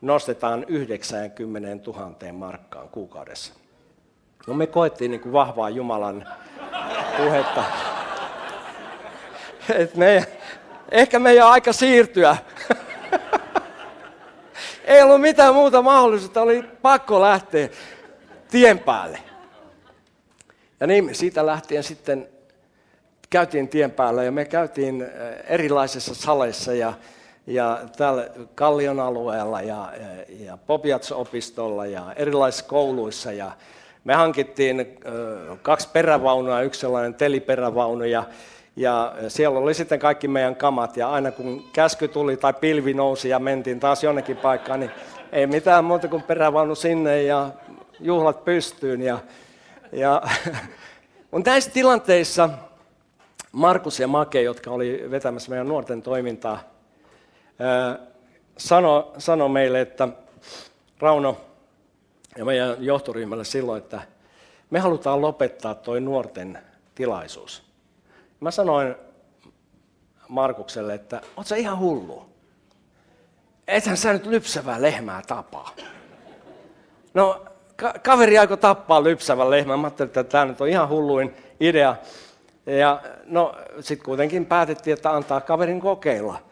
nostetaan 0.01 0.65
90 0.69 1.91
000 1.91 2.33
markkaan 2.33 2.89
kuukaudessa. 2.89 3.55
No 4.47 4.55
me 4.55 4.67
koettiin 4.67 5.11
niin 5.11 5.21
kuin 5.21 5.33
vahvaa 5.33 5.71
Jumalan 5.71 6.29
puhetta. 7.17 7.65
Et 9.79 9.95
me, 9.97 10.27
ehkä 10.91 11.19
meidän 11.19 11.47
aika 11.47 11.73
siirtyä. 11.73 12.37
Ei 14.89 15.03
ollut 15.03 15.21
mitään 15.21 15.55
muuta 15.55 15.83
mahdollisuutta, 15.83 16.43
oli 16.43 16.65
pakko 16.83 17.21
lähteä 17.21 17.69
tien 18.51 18.79
päälle. 18.79 19.19
Ja 20.81 20.87
niin 20.87 21.15
siitä 21.15 21.47
lähtien 21.47 21.83
sitten 21.83 22.29
käytiin 23.31 23.69
tien 23.69 23.91
päällä 23.91 24.25
ja 24.25 24.33
me 24.33 24.45
käytiin 24.45 25.03
eh, 25.03 25.09
erilaisissa 25.47 26.15
saleissa 26.15 26.73
ja 26.75 26.93
ja 27.47 27.81
täällä 27.97 28.29
Kallion 28.55 29.01
alueella 29.01 29.63
ja, 29.63 29.93
ja, 30.01 30.25
ja 30.45 30.59
Popiats-opistolla 30.67 31.87
ja 31.87 32.13
erilaisissa 32.17 32.65
kouluissa. 32.65 33.33
Ja 33.33 33.53
me 34.05 34.15
hankittiin 34.15 34.81
ö, 34.81 35.57
kaksi 35.63 35.89
perävaunua, 35.93 36.63
yksi 36.63 36.81
sellainen 36.81 37.15
teliperävaunu 37.15 38.05
ja, 38.05 38.25
ja 38.79 39.15
siellä 39.29 39.59
oli 39.59 39.75
sitten 39.75 39.99
kaikki 39.99 40.29
meidän 40.29 40.57
kamat 40.57 40.97
ja 40.97 41.11
aina 41.11 41.31
kun 41.31 41.65
käsky 41.73 42.09
tuli 42.09 42.37
tai 42.37 42.55
pilvi 42.55 42.95
nousi 42.95 43.29
ja 43.29 43.39
mentiin 43.39 43.81
taas 43.81 44.05
jonnekin 44.05 44.37
paikkaan, 44.37 44.81
niin 44.81 44.91
ei 45.33 45.47
mitään 45.47 45.85
muuta 45.85 46.09
kuin 46.09 46.23
perävaunu 46.23 46.75
sinne 46.75 47.23
ja 47.23 47.51
juhlat 48.01 48.45
pystyyn. 48.45 49.03
Ja, 49.03 49.19
ja, 49.93 50.23
mutta 51.31 51.51
näissä 51.51 51.71
tilanteissa 51.71 52.51
Markus 53.53 54.01
ja 54.01 54.09
Make, 54.09 54.43
jotka 54.43 54.71
oli 54.71 55.07
vetämässä 55.11 55.51
meidän 55.51 55.69
nuorten 55.69 56.03
toimintaa, 56.03 56.61
sano, 58.59 59.13
sano 59.19 59.49
meille, 59.49 59.81
että 59.81 60.09
Rauno 60.99 61.37
ja 62.37 62.45
meidän 62.45 62.77
johtoryhmälle 62.79 63.45
silloin, 63.45 63.83
että 63.83 64.03
me 64.71 64.79
halutaan 64.79 65.21
lopettaa 65.21 65.75
tuo 65.75 66.01
nuorten 66.01 66.59
tilaisuus. 66.95 67.68
Mä 68.41 68.51
sanoin 68.51 68.95
Markukselle, 70.29 70.95
että 70.95 71.21
oot 71.37 71.47
sä 71.47 71.57
ihan 71.57 71.79
hullu? 71.79 72.27
Ethän 73.69 73.97
sä 73.97 74.13
nyt 74.13 74.27
lypsävää 74.27 74.83
lehmää 74.83 75.23
tapaa. 75.27 75.71
No, 77.15 77.45
ka- 77.77 77.95
kaveri 78.03 78.39
aiko 78.39 78.57
tappaa 78.57 79.05
lypsävän 79.05 79.51
lehmän. 79.51 79.79
Mä 79.79 79.87
ajattelin, 79.87 80.09
että 80.09 80.25
tämä 80.25 80.45
nyt 80.45 80.61
on 80.61 80.69
ihan 80.69 80.89
hulluin 80.89 81.35
idea. 81.61 81.97
Ja 82.67 83.03
no, 83.25 83.55
sitten 83.81 84.05
kuitenkin 84.05 84.47
päätettiin, 84.47 84.95
että 84.95 85.11
antaa 85.11 85.41
kaverin 85.41 85.81
kokeilla 85.81 86.49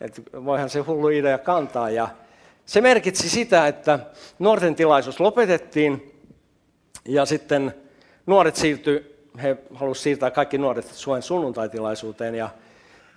että 0.00 0.22
voihan 0.44 0.70
se 0.70 0.80
hullu 0.80 1.08
idea 1.08 1.38
kantaa. 1.38 1.90
Ja 1.90 2.08
se 2.66 2.80
merkitsi 2.80 3.28
sitä, 3.28 3.66
että 3.66 3.98
nuorten 4.38 4.74
tilaisuus 4.74 5.20
lopetettiin 5.20 6.22
ja 7.04 7.24
sitten 7.26 7.74
nuoret 8.26 8.56
siirtyi, 8.56 9.19
he 9.42 9.56
halusivat 9.74 10.02
siirtää 10.02 10.30
kaikki 10.30 10.58
nuoret 10.58 10.86
Suen 10.86 11.22
sunnuntaitilaisuuteen 11.22 12.34
ja, 12.34 12.48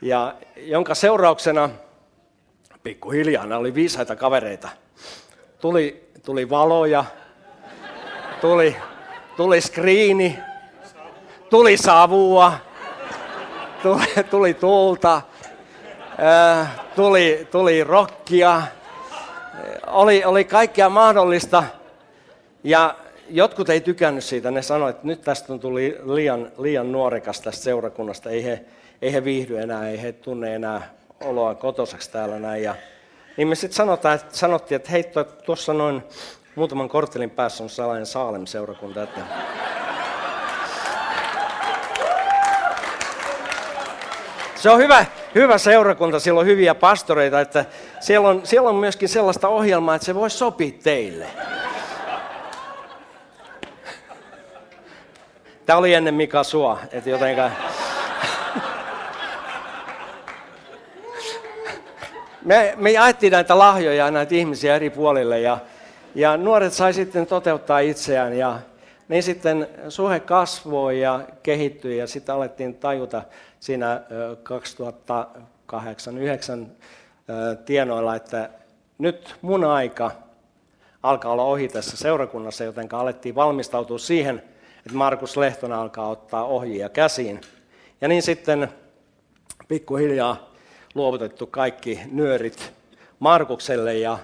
ja 0.01 0.35
jonka 0.57 0.95
seurauksena 0.95 1.69
pikkuhiljaa, 2.83 3.57
oli 3.57 3.73
viisaita 3.75 4.15
kavereita, 4.15 4.69
tuli, 5.61 6.09
tuli 6.25 6.49
valoja, 6.49 7.05
tuli, 8.41 8.75
tuli 9.37 9.61
skriini, 9.61 10.39
tuli 11.49 11.77
savua, 11.77 12.53
tuli, 13.83 14.23
tuli 14.29 14.53
tulta, 14.53 15.21
Äh, 16.19 16.67
tuli, 16.95 17.47
tuli 17.51 17.83
rockia, 17.83 18.61
oli, 19.87 20.23
oli 20.25 20.43
kaikkea 20.43 20.89
mahdollista. 20.89 21.63
Ja 22.63 22.95
jotkut 23.29 23.69
ei 23.69 23.81
tykännyt 23.81 24.23
siitä, 24.23 24.51
ne 24.51 24.61
sanoivat, 24.61 24.95
että 24.95 25.07
nyt 25.07 25.21
tästä 25.21 25.53
on 25.53 25.59
tuli 25.59 25.97
liian, 26.03 26.51
liian 26.57 26.91
nuorekas 26.91 27.41
tästä 27.41 27.63
seurakunnasta, 27.63 28.29
ei 28.29 28.43
he, 28.43 28.65
ei 29.01 29.13
he 29.13 29.23
viihdy 29.23 29.57
enää, 29.57 29.89
ei 29.89 30.01
he 30.01 30.11
tunne 30.11 30.55
enää 30.55 30.93
oloa 31.23 31.55
kotosaksi 31.55 32.11
täällä 32.11 32.39
näin. 32.39 32.63
Ja, 32.63 32.75
niin 33.37 33.47
me 33.47 33.55
sitten 33.55 33.87
sanottiin, 34.31 34.75
että 34.75 34.91
hei, 34.91 35.05
tuossa 35.45 35.73
noin 35.73 36.03
muutaman 36.55 36.89
korttelin 36.89 37.29
päässä 37.29 37.63
on 37.63 37.69
sellainen 37.69 38.05
Saalem-seurakunta, 38.05 39.03
että 39.03 39.21
Se 44.63 44.69
on 44.69 44.79
hyvä, 44.79 45.05
hyvä 45.35 45.57
seurakunta, 45.57 46.19
siellä 46.19 46.39
on 46.39 46.45
hyviä 46.45 46.75
pastoreita, 46.75 47.41
että 47.41 47.65
siellä 47.99 48.29
on, 48.29 48.41
siellä 48.43 48.69
on 48.69 48.75
myöskin 48.75 49.09
sellaista 49.09 49.47
ohjelmaa, 49.47 49.95
että 49.95 50.05
se 50.05 50.15
voi 50.15 50.29
sopia 50.29 50.71
teille. 50.83 51.27
Tämä 55.65 55.79
oli 55.79 55.93
ennen 55.93 56.13
Mika 56.13 56.43
Sua, 56.43 56.79
että 56.91 57.09
jotenka... 57.09 57.51
Me, 62.45 62.73
me 62.77 62.91
jaettiin 62.91 63.31
näitä 63.31 63.57
lahjoja 63.57 64.11
näitä 64.11 64.35
ihmisiä 64.35 64.75
eri 64.75 64.89
puolille 64.89 65.39
ja, 65.39 65.57
ja 66.15 66.37
nuoret 66.37 66.73
sai 66.73 66.93
sitten 66.93 67.27
toteuttaa 67.27 67.79
itseään 67.79 68.37
ja 68.37 68.59
niin 69.07 69.23
sitten 69.23 69.67
suhe 69.89 70.19
kasvoi 70.19 71.01
ja 71.01 71.19
kehittyi 71.43 71.97
ja 71.97 72.07
sitten 72.07 72.35
alettiin 72.35 72.75
tajuta 72.75 73.21
siinä 73.59 74.01
2008-2009 75.71 75.73
tienoilla, 77.65 78.15
että 78.15 78.49
nyt 78.97 79.35
mun 79.41 79.63
aika 79.65 80.11
alkaa 81.03 81.31
olla 81.31 81.43
ohi 81.43 81.67
tässä 81.67 81.97
seurakunnassa, 81.97 82.63
joten 82.63 82.87
alettiin 82.91 83.35
valmistautua 83.35 83.97
siihen, 83.97 84.43
että 84.85 84.97
Markus 84.97 85.37
Lehtonen 85.37 85.77
alkaa 85.77 86.09
ottaa 86.09 86.45
ohjia 86.45 86.89
käsiin. 86.89 87.41
Ja 88.01 88.07
niin 88.07 88.23
sitten 88.23 88.69
pikkuhiljaa 89.67 90.49
luovutettu 90.95 91.47
kaikki 91.47 91.99
nyörit 92.11 92.73
Markukselle 93.19 93.97
ja, 93.97 94.17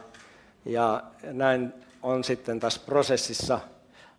ja 0.65 1.03
näin 1.23 1.73
on 2.03 2.23
sitten 2.23 2.59
tässä 2.59 2.81
prosessissa 2.85 3.59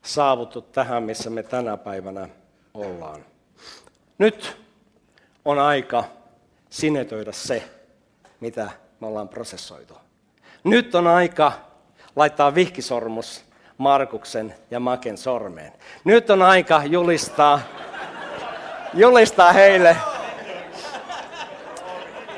saavuttu 0.03 0.61
tähän, 0.61 1.03
missä 1.03 1.31
me 1.31 1.43
tänä 1.43 1.77
päivänä 1.77 2.29
ollaan. 2.75 3.25
Nyt 4.19 4.57
on 5.45 5.59
aika 5.59 6.05
sinetöidä 6.71 7.33
se, 7.33 7.71
mitä 8.41 8.71
me 9.01 9.07
ollaan 9.07 9.29
prosessoitu. 9.29 9.95
Nyt 10.65 10.95
on 10.95 11.07
aika 11.07 11.53
laittaa 12.17 12.55
vihkisormus 12.55 13.45
Markuksen 13.81 14.55
ja 14.71 14.81
Maken 14.81 15.19
sormeen. 15.19 15.73
Nyt 16.05 16.31
on 16.31 16.43
aika 16.43 16.83
julistaa, 16.85 17.61
julistaa 18.95 19.53
heille. 19.53 19.97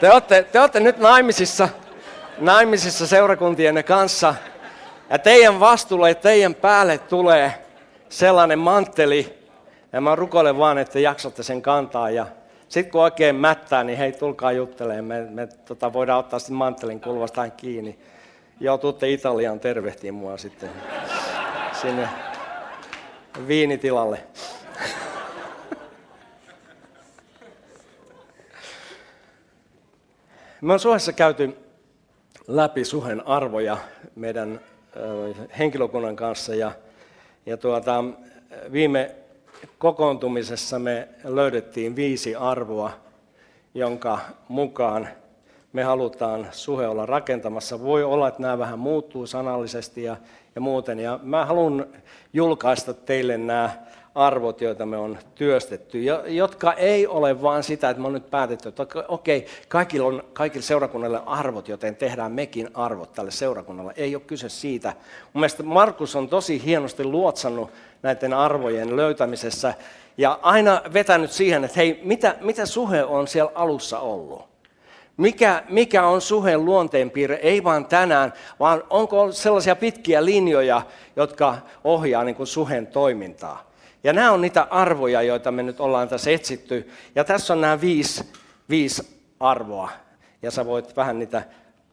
Te 0.01 0.13
olette, 0.13 0.47
te 0.53 0.61
olette 0.61 0.81
nyt 0.81 0.99
naimisissa, 0.99 1.69
naimisissa 2.39 3.07
seurakuntienne 3.07 3.83
kanssa. 3.83 4.35
Ja 5.11 5.19
teidän 5.19 5.61
vastuulle 5.61 6.09
ja 6.09 6.15
teidän 6.15 6.55
päälle 6.55 6.99
tulee 6.99 7.65
sellainen 8.09 8.59
mantteli. 8.59 9.39
Ja 9.93 10.01
mä 10.01 10.15
rukoilen 10.15 10.59
vaan, 10.59 10.79
että 10.79 11.01
jaksatte 11.01 11.43
sen 11.43 11.63
kantaa. 11.63 12.11
Ja 12.11 12.27
sitten 12.69 12.93
kun 12.93 13.03
oikein 13.03 13.37
mättää, 13.37 13.85
niin 13.85 13.99
hei, 13.99 14.13
tulkaa 14.13 14.53
juttelemaan. 14.53 15.05
Me, 15.05 15.27
me 15.31 15.49
tota, 15.65 15.93
voidaan 15.93 16.19
ottaa 16.19 16.39
sitten 16.39 16.57
manttelin 16.57 17.01
kulvastaan 17.01 17.53
kiinni. 17.53 17.99
Joo, 18.61 18.79
tuutte 18.79 19.11
Italiaan 19.11 19.61
tervehtiin 19.61 20.15
mua 20.15 20.37
sitten 20.37 20.71
sinne 21.83 22.09
viinitilalle. 23.49 24.25
Me 30.61 30.73
on 30.73 30.81
Suhessa 30.81 31.13
käyty 31.13 31.57
läpi 32.49 32.85
Suhen 32.85 33.27
arvoja 33.27 33.77
meidän 34.17 34.61
henkilökunnan 35.59 36.17
kanssa 36.17 36.55
ja, 36.55 36.73
ja 37.47 37.57
tuota, 37.57 38.05
viime 38.73 39.15
kokoontumisessa 39.79 40.79
me 40.79 41.09
löydettiin 41.25 41.97
viisi 41.97 42.37
arvoa, 42.37 42.93
jonka 43.75 44.21
mukaan 44.49 45.09
me 45.73 45.83
halutaan 45.83 46.49
suhe 46.51 46.89
olla 46.89 47.07
rakentamassa. 47.07 47.83
Voi 47.83 48.05
olla, 48.05 48.29
että 48.29 48.43
nämä 48.43 48.59
vähän 48.59 48.79
muuttuu 48.79 49.27
sanallisesti 49.27 50.03
ja, 50.03 50.17
ja 50.55 50.61
muuten. 50.61 50.99
Ja 50.99 51.21
mä 51.23 51.47
haluan 51.47 51.87
julkaista 52.33 52.95
teille 52.95 53.39
nämä 53.39 53.71
arvot, 54.15 54.61
joita 54.61 54.87
me 54.87 54.97
on 54.97 55.19
työstetty, 55.35 56.03
jotka 56.27 56.73
ei 56.73 57.07
ole 57.07 57.43
vain 57.43 57.63
sitä, 57.63 57.91
että 57.91 58.01
me 58.01 58.07
on 58.07 58.13
nyt 58.13 58.31
päätetty, 58.31 58.69
että 58.69 58.87
okei, 59.09 59.47
kaikilla 59.69 60.09
on 60.09 60.25
kaikille 60.33 60.63
seurakunnalle 60.63 61.23
arvot, 61.27 61.69
joten 61.69 61.97
tehdään 61.97 62.33
mekin 62.33 62.69
arvot 62.75 63.13
tälle 63.13 63.31
seurakunnalle. 63.31 63.93
Ei 63.97 64.15
ole 64.15 64.23
kyse 64.27 64.49
siitä. 64.49 64.89
Mun 65.33 65.41
mielestä 65.41 65.63
Markus 65.63 66.17
on 66.17 66.29
tosi 66.29 66.65
hienosti 66.65 67.05
luotsannut 67.05 67.71
näiden 68.03 68.33
arvojen 68.33 68.97
löytämisessä 68.97 69.75
ja 70.19 70.39
aina 70.43 70.83
vetänyt 70.93 71.33
siihen, 71.33 71.65
että 71.65 71.77
hei, 71.77 72.01
mitä, 72.05 72.37
mitä 72.41 72.67
suhe 72.67 73.05
on 73.05 73.29
siellä 73.29 73.53
alussa 73.55 73.99
ollut? 73.99 74.52
Mikä, 75.23 75.63
mikä 75.69 76.07
on 76.07 76.21
suheen 76.21 76.65
luonteenpiirre, 76.65 77.37
ei 77.37 77.65
vain 77.65 77.87
tänään, 77.87 78.33
vaan 78.61 78.85
onko 78.91 79.33
sellaisia 79.33 79.77
pitkiä 79.77 80.25
linjoja, 80.25 80.83
jotka 81.17 81.59
ohjaa 81.85 82.25
niin 82.25 82.35
kuin 82.35 82.47
suheen 82.47 82.87
toimintaa. 82.87 83.71
Ja 84.05 84.13
nämä 84.13 84.33
on 84.33 84.41
niitä 84.41 84.67
arvoja, 84.71 85.23
joita 85.23 85.53
me 85.53 85.63
nyt 85.63 85.81
ollaan 85.81 86.09
tässä 86.09 86.31
etsitty. 86.31 86.91
Ja 87.15 87.25
tässä 87.25 87.53
on 87.53 87.61
nämä 87.61 87.81
viisi, 87.81 88.25
viisi 88.69 89.21
arvoa. 89.41 89.91
Ja 90.43 90.51
sä 90.51 90.67
voit 90.67 90.97
vähän 90.97 91.19
niitä 91.19 91.43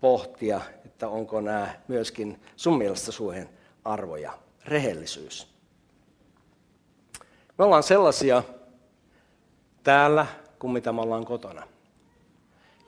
pohtia, 0.02 0.62
että 0.86 1.08
onko 1.08 1.42
nämä 1.42 1.68
myöskin 1.88 2.40
sun 2.56 2.78
mielestä 2.78 3.12
suheen 3.12 3.50
arvoja. 3.86 4.32
Rehellisyys. 4.66 5.48
Me 7.58 7.66
ollaan 7.66 7.84
sellaisia 7.84 8.44
täällä 9.84 10.26
kuin 10.60 10.74
mitä 10.74 10.92
me 10.94 11.02
ollaan 11.02 11.26
kotona. 11.26 11.64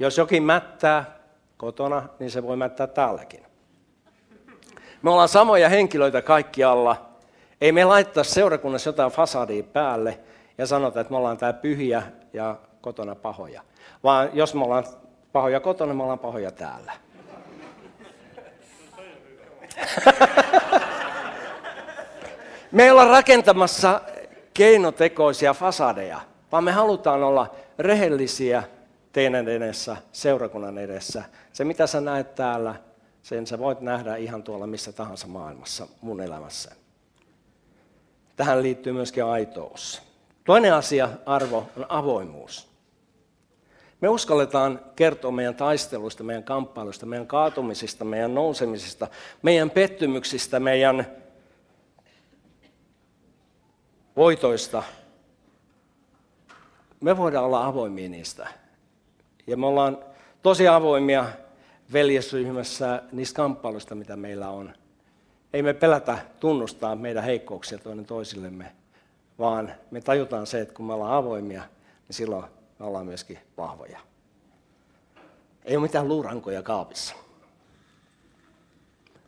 Jos 0.02 0.18
jokin 0.18 0.44
mättää 0.44 1.06
kotona, 1.58 2.04
niin 2.20 2.32
se 2.32 2.44
voi 2.44 2.58
mättää 2.58 2.88
täälläkin. 2.88 3.46
Me 5.02 5.10
ollaan 5.10 5.30
samoja 5.30 5.70
henkilöitä 5.70 6.22
kaikkialla. 6.22 7.06
Ei 7.62 7.72
me 7.72 7.86
laittaa 7.86 8.24
seurakunnassa 8.24 8.90
jotain 8.90 9.12
fasadia 9.12 9.64
päälle 9.64 10.20
ja 10.58 10.68
sanota, 10.68 11.02
että 11.02 11.12
me 11.12 11.18
ollaan 11.18 11.38
tää 11.38 11.54
pyhiä 11.54 12.04
ja 12.34 12.56
kotona 12.82 13.16
pahoja. 13.16 13.62
Vaan 14.04 14.30
jos 14.34 14.54
me 14.54 14.64
ollaan 14.64 14.86
pahoja 15.32 15.60
kotona, 15.60 15.94
me 15.94 16.04
ollaan 16.04 16.20
pahoja 16.20 16.52
täällä. 16.52 16.94
me 22.72 22.84
ei 22.84 22.92
olla 22.92 23.06
rakentamassa 23.06 24.02
keinotekoisia 24.54 25.54
fasadeja, 25.54 26.20
vaan 26.52 26.64
me 26.64 26.72
halutaan 26.72 27.24
olla 27.24 27.56
rehellisiä 27.80 28.64
teidän 29.12 29.48
edessä, 29.48 29.98
seurakunnan 30.12 30.78
edessä. 30.78 31.24
Se, 31.54 31.64
mitä 31.64 31.88
sä 31.88 32.02
näet 32.02 32.36
täällä, 32.36 32.76
sen 33.24 33.48
sä 33.48 33.60
voit 33.60 33.82
nähdä 33.82 34.16
ihan 34.16 34.44
tuolla 34.44 34.68
missä 34.68 34.92
tahansa 34.92 35.28
maailmassa 35.28 35.88
mun 36.02 36.22
elämässä. 36.22 36.72
Tähän 38.36 38.64
liittyy 38.64 38.94
myöskin 38.94 39.26
aitous. 39.26 40.02
Toinen 40.44 40.74
asia, 40.74 41.10
arvo, 41.26 41.70
on 41.78 41.86
avoimuus. 41.90 42.72
Me 44.02 44.10
uskalletaan 44.10 44.80
kertoa 44.96 45.32
meidän 45.32 45.56
taisteluista, 45.56 46.24
meidän 46.24 46.44
kamppailuista, 46.44 47.06
meidän 47.06 47.28
kaatumisista, 47.28 48.06
meidän 48.06 48.36
nousemisista, 48.36 49.08
meidän 49.42 49.70
pettymyksistä, 49.70 50.60
meidän 50.60 51.08
voitoista. 54.16 54.84
Me 57.02 57.18
voidaan 57.18 57.46
olla 57.46 57.66
avoimia 57.66 58.10
niistä. 58.10 58.61
Ja 59.48 59.58
me 59.58 59.66
ollaan 59.66 59.98
tosi 60.44 60.68
avoimia 60.68 61.26
veljesryhmässä 61.94 63.04
niistä 63.12 63.36
kamppailuista, 63.36 63.96
mitä 63.96 64.16
meillä 64.16 64.50
on. 64.50 64.74
Ei 65.54 65.64
me 65.64 65.74
pelätä 65.74 66.18
tunnustaa 66.40 66.96
meidän 66.96 67.24
heikkouksia 67.24 67.78
toinen 67.78 68.06
toisillemme, 68.06 68.72
vaan 69.40 69.74
me 69.92 70.02
tajutaan 70.02 70.48
se, 70.48 70.62
että 70.62 70.74
kun 70.74 70.86
me 70.86 70.94
ollaan 70.94 71.14
avoimia, 71.14 71.62
niin 72.08 72.16
silloin 72.16 72.46
me 72.80 72.86
ollaan 72.86 73.06
myöskin 73.06 73.40
vahvoja. 73.58 74.00
Ei 75.66 75.76
ole 75.76 75.82
mitään 75.82 76.08
luurankoja 76.08 76.64
kaapissa. 76.64 77.16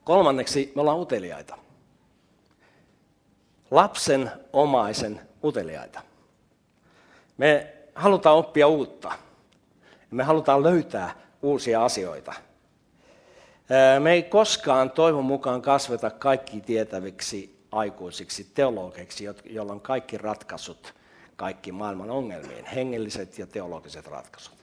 Kolmanneksi 0.04 0.72
me 0.76 0.82
ollaan 0.82 1.00
uteliaita. 1.00 1.58
Lapsen 3.72 4.32
omaisen 4.54 5.22
uteliaita. 5.44 6.02
Me 7.38 7.74
halutaan 7.96 8.38
oppia 8.38 8.68
uutta. 8.68 9.12
Me 10.14 10.24
halutaan 10.24 10.64
löytää 10.64 11.16
uusia 11.42 11.86
asioita. 11.86 12.34
Me 14.00 14.12
ei 14.12 14.24
koskaan 14.24 14.92
toivon 14.92 15.26
mukaan 15.26 15.62
kasveta 15.62 16.10
kaikki 16.10 16.62
tietäviksi 16.62 17.66
aikuisiksi 17.72 18.44
teologeiksi, 18.54 19.26
joilla 19.46 19.74
on 19.74 19.82
kaikki 19.82 20.18
ratkaisut 20.18 20.94
kaikki 21.36 21.72
maailman 21.72 22.10
ongelmiin, 22.10 22.66
hengelliset 22.66 23.40
ja 23.40 23.48
teologiset 23.48 24.08
ratkaisut. 24.08 24.56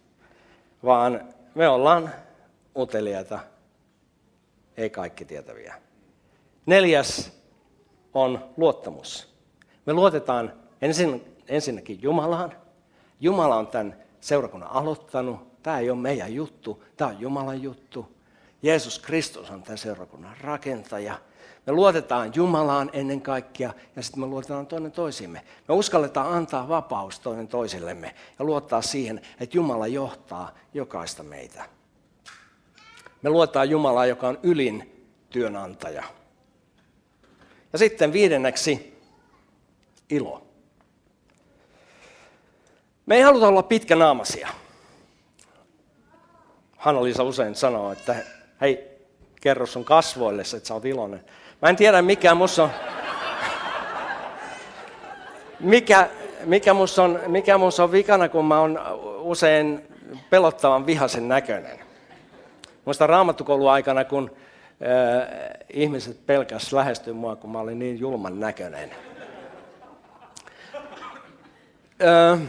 Vaan 0.85 1.29
me 1.55 1.69
ollaan 1.69 2.11
uteliaita, 2.77 3.39
ei 4.77 4.91
kaikki 4.91 5.25
tietäviä. 5.25 5.75
Neljäs 6.67 7.33
on 8.15 8.45
luottamus. 8.57 9.35
Me 9.87 9.93
luotetaan 9.93 10.53
ensin, 10.83 11.37
ensinnäkin 11.49 12.03
Jumalaan. 12.03 12.53
Jumala 13.21 13.57
on 13.57 13.67
tämän 13.67 13.97
seurakunnan 14.21 14.71
aloittanut. 14.71 15.63
Tämä 15.63 15.79
ei 15.79 15.91
ole 15.91 15.99
meidän 15.99 16.35
juttu, 16.35 16.85
tämä 16.97 17.11
on 17.11 17.21
Jumalan 17.21 17.63
juttu. 17.63 18.17
Jeesus 18.63 18.99
Kristus 18.99 19.51
on 19.51 19.63
tämän 19.63 19.79
seurakunnan 19.79 20.37
rakentaja. 20.41 21.19
Me 21.67 21.73
luotetaan 21.73 22.33
Jumalaan 22.35 22.91
ennen 22.93 23.21
kaikkea 23.21 23.75
ja 23.97 24.03
sitten 24.03 24.21
me 24.21 24.27
luotetaan 24.27 24.67
toinen 24.67 24.93
toisimme. 24.93 25.45
Me 25.69 25.75
uskalletaan 25.75 26.33
antaa 26.33 26.69
vapaus 26.69 27.21
toinen 27.21 27.49
toisillemme 27.49 28.15
ja 28.39 28.45
luottaa 28.45 28.83
siihen, 28.83 29.21
että 29.41 29.57
Jumala 29.57 29.87
johtaa 29.87 30.55
jokaista 30.75 31.23
meitä. 31.23 31.65
Me 33.23 33.31
luotetaan 33.31 33.71
Jumalaa, 33.71 34.07
joka 34.07 34.29
on 34.29 34.39
ylin 34.43 35.07
työnantaja. 35.31 36.05
Ja 37.73 37.79
sitten 37.79 38.13
viidenneksi 38.13 38.99
ilo. 40.11 40.50
Me 43.11 43.17
ei 43.17 43.23
haluta 43.23 43.49
olla 43.49 43.63
pitkänaamaisia. 43.63 44.49
Hanna-Liisa 46.77 47.23
usein 47.23 47.55
sanoo, 47.55 47.93
että 47.93 48.17
hei, 48.61 48.99
kerro 49.41 49.67
sun 49.67 49.85
kasvoille, 49.85 50.43
että 50.43 50.69
sä 50.69 50.75
oot 50.75 50.85
iloinen. 50.85 51.25
Mä 51.63 51.69
en 51.69 51.77
tiedä 51.77 52.03
mikä 52.03 52.35
musta 52.35 52.63
on, 52.63 52.71
mikä, 55.61 56.09
mikä 56.45 56.75
musta 56.75 57.03
on, 57.03 57.21
mikä 57.27 57.59
musta 57.59 57.85
on 57.85 57.93
vikana, 57.93 58.29
kun 58.29 58.45
mä 58.45 58.61
oon 58.61 58.81
usein 59.19 59.85
pelottavan 60.31 60.87
vihasen 60.87 61.29
näköinen. 61.29 61.79
Muista 62.85 63.07
raamattukouluaikana, 63.07 64.05
kun 64.05 64.31
äh, 64.31 65.29
ihmiset 65.73 66.27
pelkäs 66.27 66.73
lähestyä 66.73 67.15
mua, 67.15 67.37
kun 67.37 67.51
mä 67.51 67.61
olin 67.61 67.79
niin 67.79 68.01
julman 68.01 68.41
näköinen. 68.41 68.91
Äh, 72.03 72.41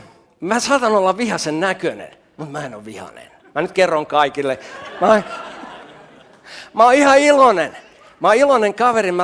mä 0.41 0.59
saatan 0.59 0.91
olla 0.91 1.17
vihasen 1.17 1.59
näköinen, 1.59 2.17
mutta 2.37 2.51
mä 2.51 2.65
en 2.65 2.75
ole 2.75 2.85
vihanen. 2.85 3.31
Mä 3.55 3.61
nyt 3.61 3.71
kerron 3.71 4.05
kaikille. 4.05 4.59
Mä, 5.01 5.23
mä 6.73 6.83
oon 6.83 6.93
ihan 6.93 7.19
iloinen. 7.19 7.77
Mä 8.19 8.27
oon 8.27 8.37
iloinen 8.37 8.73
kaveri, 8.73 9.11
mä 9.11 9.23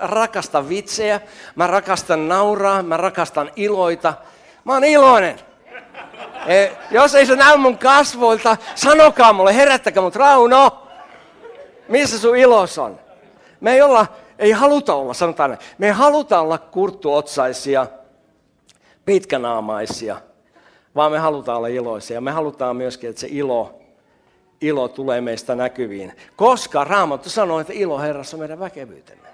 rakastan 0.00 0.68
vitsejä, 0.68 1.20
mä 1.54 1.66
rakastan 1.66 2.28
nauraa, 2.28 2.82
mä 2.82 2.96
rakastan 2.96 3.50
iloita. 3.56 4.14
Mä 4.64 4.72
oon 4.72 4.84
iloinen. 4.84 5.40
E, 6.46 6.68
jos 6.90 7.14
ei 7.14 7.26
se 7.26 7.36
näy 7.36 7.56
mun 7.56 7.78
kasvoilta, 7.78 8.56
sanokaa 8.74 9.32
mulle, 9.32 9.56
herättäkää 9.56 10.02
mut, 10.02 10.16
Rauno, 10.16 10.88
missä 11.88 12.18
sun 12.18 12.36
ilos 12.36 12.78
on? 12.78 13.00
Me 13.60 13.72
ei, 13.72 13.82
olla, 13.82 14.06
ei 14.38 14.50
haluta 14.50 14.94
olla, 14.94 15.14
sanotaan 15.14 15.50
näin, 15.50 15.60
me 15.78 15.86
ei 15.86 15.92
haluta 15.92 16.40
olla 16.40 16.58
kurttuotsaisia, 16.58 17.86
pitkänaamaisia, 19.04 20.20
vaan 20.94 21.12
me 21.12 21.18
halutaan 21.18 21.58
olla 21.58 21.66
iloisia. 21.66 22.20
Me 22.20 22.30
halutaan 22.30 22.76
myöskin, 22.76 23.10
että 23.10 23.20
se 23.20 23.28
ilo 23.30 23.82
ilo 24.62 24.88
tulee 24.88 25.20
meistä 25.20 25.54
näkyviin. 25.54 26.12
Koska 26.36 26.84
Raamattu 26.84 27.30
sanoo, 27.30 27.60
että 27.60 27.72
ilo 27.72 27.98
Herrassa 27.98 28.36
on 28.36 28.38
meidän 28.38 28.60
väkevyytemme. 28.60 29.28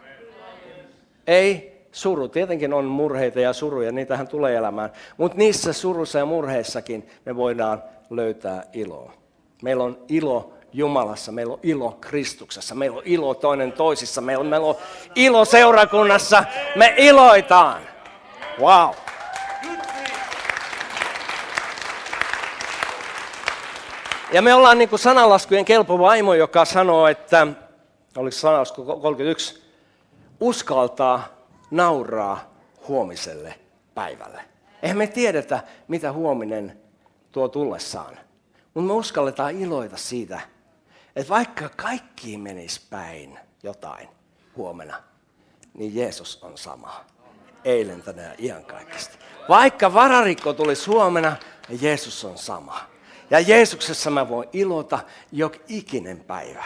Ei 1.26 1.78
suru. 1.92 2.28
Tietenkin 2.28 2.72
on 2.72 2.84
murheita 2.84 3.40
ja 3.40 3.52
suruja, 3.52 3.92
niitähän 3.92 4.28
tulee 4.28 4.56
elämään. 4.56 4.92
Mutta 5.16 5.38
niissä 5.38 5.72
surussa 5.72 6.18
ja 6.18 6.26
murheissakin 6.26 7.08
me 7.24 7.36
voidaan 7.36 7.82
löytää 8.10 8.64
iloa. 8.72 9.12
Meillä 9.62 9.84
on 9.84 9.98
ilo 10.08 10.52
Jumalassa, 10.72 11.32
meillä 11.32 11.52
on 11.52 11.60
ilo 11.62 11.98
Kristuksessa, 12.00 12.74
meillä 12.74 12.96
on 12.96 13.02
ilo 13.04 13.34
toinen 13.34 13.72
toisissa, 13.72 14.20
meillä 14.20 14.40
on, 14.40 14.46
meillä 14.46 14.66
on 14.66 14.76
ilo 15.14 15.44
seurakunnassa, 15.44 16.44
me 16.76 16.94
iloitaan. 16.96 17.82
Wow. 18.60 18.94
Ja 24.32 24.42
me 24.42 24.54
ollaan 24.54 24.78
niin 24.78 24.88
kuin 24.88 24.98
sanalaskujen 24.98 25.64
kelpo 25.64 25.98
vaimo, 25.98 26.34
joka 26.34 26.64
sanoo, 26.64 27.06
että, 27.06 27.46
oliko 28.16 28.36
sanalasku 28.36 28.84
31, 28.84 29.62
uskaltaa 30.40 31.28
nauraa 31.70 32.54
huomiselle 32.88 33.54
päivälle. 33.94 34.44
Eihän 34.82 34.98
me 34.98 35.06
tiedetä, 35.06 35.62
mitä 35.88 36.12
huominen 36.12 36.80
tuo 37.32 37.48
tullessaan. 37.48 38.18
Mutta 38.74 38.86
me 38.86 38.92
uskalletaan 38.92 39.56
iloita 39.56 39.96
siitä, 39.96 40.40
että 41.16 41.28
vaikka 41.28 41.68
kaikki 41.68 42.38
menisi 42.38 42.80
päin 42.90 43.38
jotain 43.62 44.08
huomenna, 44.56 45.02
niin 45.74 45.96
Jeesus 45.96 46.42
on 46.42 46.58
sama. 46.58 47.04
Eilen, 47.64 48.02
tänään, 48.02 48.34
ihan 48.38 48.64
kaikista. 48.64 49.18
Vaikka 49.48 49.94
vararikko 49.94 50.52
tulisi 50.52 50.90
huomenna, 50.90 51.36
niin 51.68 51.82
Jeesus 51.82 52.24
on 52.24 52.38
sama. 52.38 52.97
Ja 53.30 53.40
Jeesuksessa 53.40 54.10
mä 54.10 54.28
voin 54.28 54.48
ilota 54.52 54.98
jok 55.32 55.56
ikinen 55.68 56.20
päivä. 56.20 56.64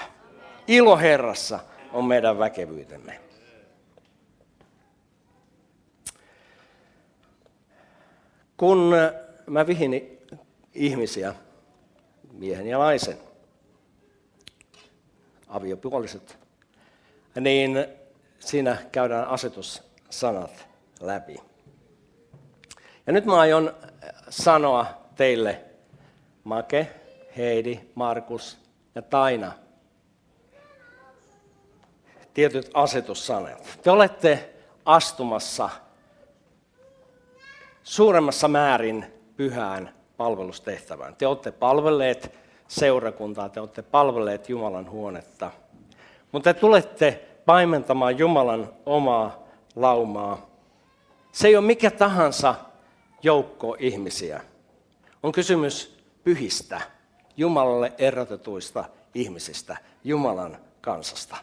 Ilo 0.67 0.97
Herrassa 0.97 1.61
on 1.93 2.05
meidän 2.05 2.39
väkevyytemme. 2.39 3.21
Kun 8.57 8.95
mä 9.47 9.67
vihin 9.67 10.19
ihmisiä, 10.75 11.35
miehen 12.33 12.67
ja 12.67 12.79
naisen, 12.79 13.19
aviopuoliset, 15.49 16.39
niin 17.41 17.87
siinä 18.41 18.77
käydään 18.93 19.29
asetussanat 19.29 20.67
läpi. 21.01 21.37
Ja 23.07 23.13
nyt 23.13 23.25
mä 23.25 23.41
aion 23.41 23.75
sanoa 24.29 24.87
teille 25.17 25.72
Make, 26.45 26.91
Heidi, 27.37 27.81
Markus 27.95 28.59
ja 28.95 29.03
Taina. 29.03 29.53
Tietyt 32.35 32.71
asetussanat. 32.75 33.79
Te 33.83 33.91
olette 33.91 34.55
astumassa 34.85 35.71
suuremmassa 37.83 38.49
määrin 38.49 39.05
pyhään 39.37 39.95
palvelustehtävään. 40.17 41.17
Te 41.17 41.27
olette 41.27 41.51
palvelleet 41.51 42.35
seurakuntaa, 42.69 43.49
te 43.49 43.61
olette 43.61 43.83
palvelleet 43.83 44.49
Jumalan 44.49 44.91
huonetta. 44.91 45.51
Mutta 46.33 46.55
te 46.55 46.61
tulette 46.61 47.29
paimentamaan 47.47 48.19
Jumalan 48.19 48.73
omaa 48.87 49.43
laumaa. 49.77 50.47
Se 51.33 51.49
ei 51.49 51.57
ole 51.57 51.67
mikä 51.67 51.91
tahansa 51.91 52.55
joukko 53.23 53.77
ihmisiä. 53.79 54.41
On 55.23 55.33
kysymys 55.33 56.02
pyhistä, 56.25 56.81
Jumalalle 57.37 57.93
erotetuista 57.99 58.85
ihmisistä, 59.15 59.77
Jumalan 60.05 60.59
kansasta. 60.81 61.37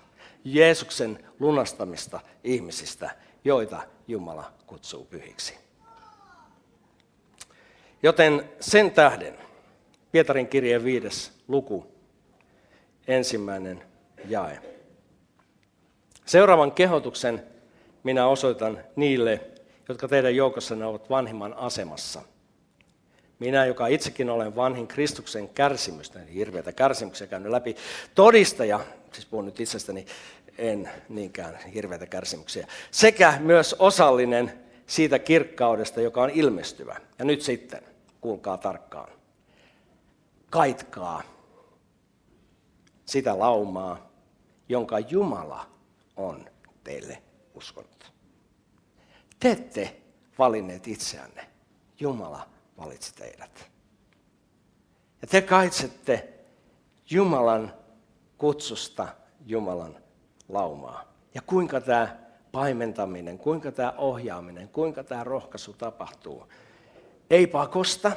Jeesuksen 0.44 1.26
lunastamista 1.39 2.20
ihmisistä, 2.44 3.10
joita 3.44 3.82
Jumala 4.08 4.52
kutsuu 4.68 5.06
pyhiksi. 5.06 5.58
Joten 8.04 8.50
sen 8.60 8.92
tähden 8.92 9.38
Pietarin 10.12 10.48
kirjeen 10.48 10.84
viides 10.84 11.44
luku, 11.48 11.88
ensimmäinen 13.08 13.84
jae. 14.28 14.62
Seuraavan 16.26 16.72
kehotuksen 16.72 17.44
minä 18.04 18.28
osoitan 18.28 18.84
niille, 18.96 19.42
jotka 19.89 20.08
teidän 20.08 20.36
joukossanne 20.36 20.86
ovat 20.86 21.10
vanhimman 21.10 21.54
asemassa– 21.54 22.22
minä, 23.39 23.65
joka 23.65 23.88
itsekin 23.88 24.30
olen 24.30 24.56
vanhin 24.56 24.88
Kristuksen 24.88 25.49
kärsimystä, 25.49 26.19
niin 26.19 26.34
hirveätä 26.34 26.71
kärsimyksiä 26.71 27.28
käynyt 27.28 27.52
läpi, 27.52 27.75
todistaja, 28.15 28.80
siis 29.13 29.25
puhun 29.25 29.45
nyt 29.45 29.60
itsestäni, 29.60 30.06
en 30.58 30.89
niinkään 31.10 31.58
hirveätä 31.73 32.06
kärsimyksiä, 32.06 32.67
sekä 32.91 33.34
myös 33.39 33.75
osallinen 33.80 34.60
siitä 34.88 35.19
kirkkaudesta, 35.19 36.02
joka 36.02 36.21
on 36.21 36.30
ilmestyvä. 36.30 36.95
Ja 37.19 37.25
nyt 37.25 37.41
sitten, 37.41 37.82
kuulkaa 38.21 38.58
tarkkaan, 38.58 39.10
kaitkaa 40.49 41.23
sitä 43.06 43.39
laumaa, 43.39 44.10
jonka 44.69 44.99
Jumala 44.99 45.67
on 46.17 46.49
teille 46.84 47.21
uskonut. 47.56 48.12
Te 49.39 49.52
ette 49.52 49.95
valinneet 50.39 50.88
itseänne. 50.88 51.47
Jumala 51.99 52.49
valitsi 52.80 53.15
teidät. 53.15 53.72
Ja 55.22 55.28
te 55.28 55.42
kaitsette 55.42 56.34
Jumalan 57.10 57.74
kutsusta 58.38 59.08
Jumalan 59.46 59.98
laumaa. 60.50 61.13
Ja 61.36 61.42
kuinka 61.42 61.82
tämä 61.82 62.18
paimentaminen, 62.52 63.38
kuinka 63.38 63.72
tämä 63.72 63.94
ohjaaminen, 63.98 64.70
kuinka 64.70 65.04
tämä 65.04 65.24
rohkaisu 65.24 65.74
tapahtuu. 65.74 66.48
Ei 67.30 67.48
pakosta, 67.48 68.12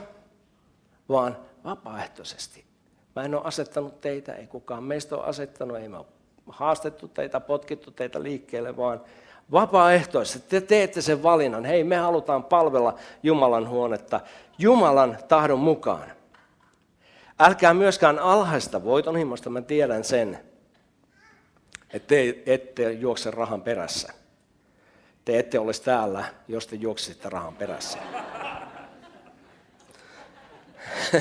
vaan 1.08 1.36
vapaaehtoisesti. 1.64 2.64
Mä 3.16 3.22
en 3.22 3.34
ole 3.34 3.42
asettanut 3.44 4.00
teitä, 4.00 4.34
ei 4.34 4.46
kukaan 4.46 4.84
meistä 4.84 5.16
ole 5.16 5.24
asettanut, 5.24 5.76
ei 5.76 5.88
ole 5.88 6.06
haastettu 6.46 7.08
teitä, 7.08 7.40
potkittu 7.40 7.90
teitä 7.90 8.22
liikkeelle, 8.22 8.76
vaan 8.76 9.00
Vapaaehtoisesti 9.52 10.48
te 10.48 10.60
teette 10.60 11.02
sen 11.02 11.22
valinnan. 11.22 11.64
Hei, 11.64 11.84
me 11.84 11.96
halutaan 11.96 12.44
palvella 12.44 12.94
Jumalan 13.22 13.68
huonetta 13.68 14.20
Jumalan 14.58 15.18
tahdon 15.28 15.58
mukaan. 15.58 16.12
Älkää 17.38 17.74
myöskään 17.74 18.18
alhaista 18.18 18.84
voitonhimosta, 18.84 19.50
mä 19.50 19.62
tiedän 19.62 20.04
sen, 20.04 20.38
että 21.90 22.08
te 22.08 22.42
ette 22.46 22.92
juokse 22.92 23.30
rahan 23.30 23.62
perässä. 23.62 24.12
Te 25.24 25.38
ette 25.38 25.58
olisi 25.58 25.82
täällä, 25.82 26.24
jos 26.48 26.66
te 26.66 26.76
juoksisitte 26.76 27.28
rahan 27.28 27.54
perässä. 27.54 27.98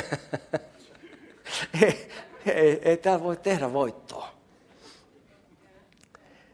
ei, 1.82 2.12
ei, 2.46 2.82
ei 2.84 2.98
täällä 2.98 3.24
voi 3.24 3.38
tehdä 3.38 3.74
voittoa. 3.74 4.41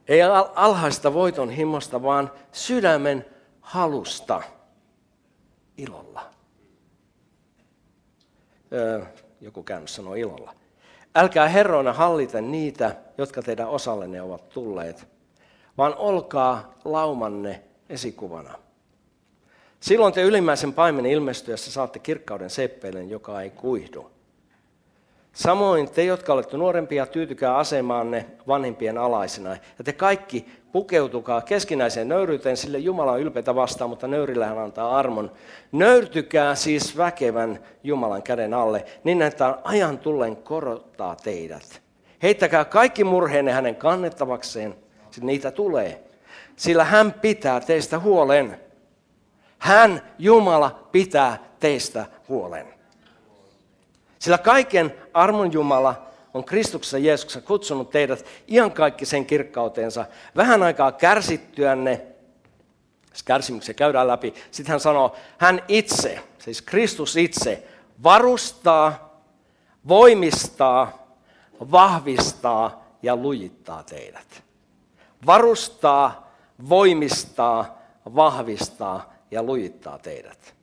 Ei 0.08 0.22
alhaista 0.56 1.14
voiton 1.14 1.50
himosta, 1.50 2.04
vaan 2.04 2.32
sydämen 2.52 3.26
halusta 3.62 4.42
ilolla. 5.78 6.30
Öö, 8.74 9.02
joku 9.42 9.64
käännös 9.64 9.96
sanoo 9.96 10.14
ilolla. 10.14 10.54
Älkää 11.16 11.48
herroina 11.48 11.94
hallita 11.94 12.42
niitä, 12.42 12.96
jotka 13.18 13.42
teidän 13.42 13.70
osallenne 13.70 14.22
ovat 14.22 14.50
tulleet, 14.50 15.08
vaan 15.78 15.96
olkaa 15.96 16.74
laumanne 16.86 17.64
esikuvana. 17.90 18.54
Silloin 19.80 20.14
te 20.14 20.22
ylimmäisen 20.22 20.74
paimenen 20.74 21.12
ilmestyessä 21.12 21.72
saatte 21.72 22.00
kirkkauden 22.00 22.50
seppelen, 22.50 23.10
joka 23.10 23.42
ei 23.42 23.50
kuihdu. 23.50 24.12
Samoin 25.38 25.92
te, 25.92 26.04
jotka 26.04 26.34
olette 26.34 26.58
nuorempia, 26.58 27.06
tyytykää 27.06 27.58
asemaanne 27.58 28.26
vanhempien 28.48 28.98
alaisina. 28.98 29.50
Ja 29.50 29.84
te 29.84 29.94
kaikki 29.94 30.46
pukeutukaa 30.72 31.42
keskinäiseen 31.42 32.08
nöyryyteen, 32.08 32.58
sille 32.58 32.78
Jumala 32.78 33.12
on 33.12 33.20
ylpeitä 33.22 33.56
vastaan, 33.56 33.90
mutta 33.90 34.08
nöyrillä 34.08 34.46
hän 34.46 34.58
antaa 34.58 34.98
armon. 34.98 35.32
Nöyrtykää 35.72 36.56
siis 36.56 36.98
väkevän 36.98 37.60
Jumalan 37.84 38.24
käden 38.24 38.54
alle, 38.54 38.86
niin 39.04 39.22
että 39.22 39.58
ajan 39.64 39.98
tullen 39.98 40.36
korottaa 40.36 41.16
teidät. 41.16 41.82
Heittäkää 42.24 42.66
kaikki 42.66 43.04
murheenne 43.04 43.52
hänen 43.52 43.76
kannettavakseen, 43.76 44.76
sillä 45.12 45.26
niitä 45.26 45.52
tulee. 45.52 46.04
Sillä 46.56 46.84
hän 46.84 47.14
pitää 47.14 47.60
teistä 47.60 48.00
huolen. 48.00 48.60
Hän, 49.58 50.02
Jumala, 50.20 50.80
pitää 50.92 51.38
teistä 51.60 52.06
huolen. 52.30 52.77
Sillä 54.28 54.38
kaiken 54.38 54.94
armon 55.14 55.54
Jumala 55.54 56.08
on 56.34 56.44
Kristuksessa 56.44 56.98
Jeesuksessa 56.98 57.48
kutsunut 57.48 57.90
teidät 57.90 58.26
iankaikkisen 58.48 59.26
kirkkauteensa. 59.26 60.06
Vähän 60.36 60.64
aikaa 60.64 60.92
kärsittyänne, 60.92 62.02
kärsimyksen 63.26 63.76
käydään 63.76 64.08
läpi. 64.08 64.34
Sitten 64.52 64.72
hän 64.72 64.80
sanoo, 64.80 65.16
hän 65.38 65.62
itse, 65.68 66.20
siis 66.40 66.62
Kristus 66.62 67.18
itse, 67.18 67.68
varustaa, 68.04 69.22
voimistaa, 69.88 71.08
vahvistaa 71.72 72.84
ja 73.04 73.16
lujittaa 73.16 73.84
teidät. 73.84 74.44
Varustaa, 75.26 76.32
voimistaa, 76.70 77.82
vahvistaa 78.16 79.14
ja 79.32 79.44
lujittaa 79.44 80.00
teidät. 80.00 80.57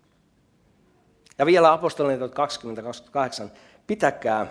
Ja 1.38 1.46
vielä 1.46 1.72
apostolien 1.72 2.20
20-28, 2.20 2.24
pitäkää 3.86 4.46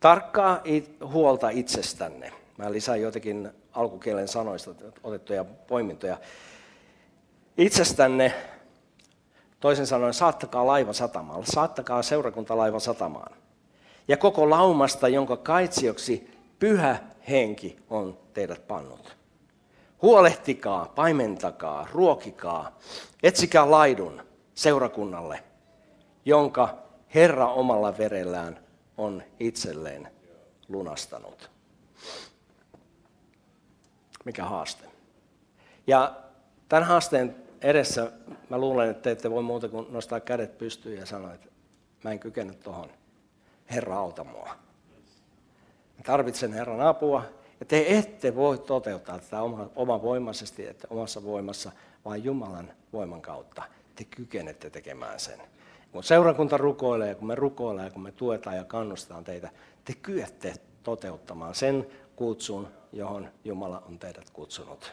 tarkkaa 0.00 0.62
huolta 1.04 1.48
itsestänne. 1.48 2.32
Mä 2.56 2.72
lisään 2.72 3.00
joitakin 3.00 3.50
alkukielen 3.72 4.28
sanoista 4.28 4.70
otettuja 5.02 5.44
poimintoja. 5.44 6.18
Itsestänne, 7.58 8.32
toisen 9.60 9.86
sanoen, 9.86 10.14
saattakaa 10.14 10.66
laiva 10.66 10.92
satamaan, 10.92 11.46
saattakaa 11.46 12.02
seurakunta 12.02 12.56
laiva 12.56 12.80
satamaan. 12.80 13.32
Ja 14.08 14.16
koko 14.16 14.50
laumasta, 14.50 15.08
jonka 15.08 15.36
kaitsioksi 15.36 16.30
pyhä 16.58 16.98
henki 17.28 17.78
on 17.90 18.18
teidät 18.34 18.66
pannut. 18.66 19.16
Huolehtikaa, 20.02 20.92
paimentakaa, 20.94 21.88
ruokikaa, 21.92 22.78
etsikää 23.22 23.70
laidun 23.70 24.22
seurakunnalle, 24.60 25.42
jonka 26.24 26.78
Herra 27.14 27.48
omalla 27.48 27.98
verellään 27.98 28.58
on 28.96 29.22
itselleen 29.38 30.08
lunastanut. 30.68 31.50
Mikä 34.24 34.44
haaste? 34.44 34.84
Ja 35.86 36.16
tämän 36.68 36.84
haasteen 36.84 37.36
edessä 37.60 38.12
mä 38.48 38.58
luulen, 38.58 38.90
että 38.90 39.02
te 39.02 39.10
ette 39.10 39.30
voi 39.30 39.42
muuta 39.42 39.68
kuin 39.68 39.86
nostaa 39.90 40.20
kädet 40.20 40.58
pystyyn 40.58 41.00
ja 41.00 41.06
sanoa, 41.06 41.34
että 41.34 41.48
mä 42.04 42.10
en 42.10 42.18
kykene 42.18 42.54
tuohon. 42.54 42.90
Herra, 43.70 43.98
auta 43.98 44.24
mua. 44.24 44.48
Mä 45.98 46.04
tarvitsen 46.04 46.52
Herran 46.52 46.80
apua. 46.80 47.22
Ja 47.60 47.66
te 47.66 47.98
ette 47.98 48.36
voi 48.36 48.58
toteuttaa 48.58 49.18
tätä 49.18 49.42
oma, 49.42 49.70
oma 49.76 50.02
voimaisesti, 50.02 50.66
että 50.66 50.88
omassa 50.90 51.24
voimassa, 51.24 51.72
vaan 52.04 52.24
Jumalan 52.24 52.72
voiman 52.92 53.22
kautta. 53.22 53.62
Te 54.00 54.04
kykenette 54.04 54.70
tekemään 54.70 55.20
sen. 55.20 55.40
Kun 55.92 56.04
seurakunta 56.04 56.56
rukoilee, 56.56 57.14
kun 57.14 57.26
me 57.26 57.34
rukoilee, 57.34 57.90
kun 57.90 58.02
me 58.02 58.12
tuetaan 58.12 58.56
ja 58.56 58.64
kannustaan 58.64 59.24
teitä, 59.24 59.50
te 59.84 59.94
kyette 59.94 60.54
toteuttamaan 60.82 61.54
sen 61.54 61.86
kutsun, 62.16 62.68
johon 62.92 63.28
Jumala 63.44 63.82
on 63.88 63.98
teidät 63.98 64.30
kutsunut. 64.30 64.92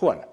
Huone. 0.00 0.28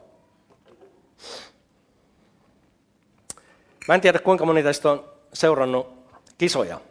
Mä 3.88 3.96
en 3.96 4.02
tiedä, 4.02 4.20
kuinka 4.20 4.46
moni 4.46 4.64
teistä 4.64 4.92
on 4.92 5.10
seurannut 5.34 5.88
kisoja. 6.38 6.82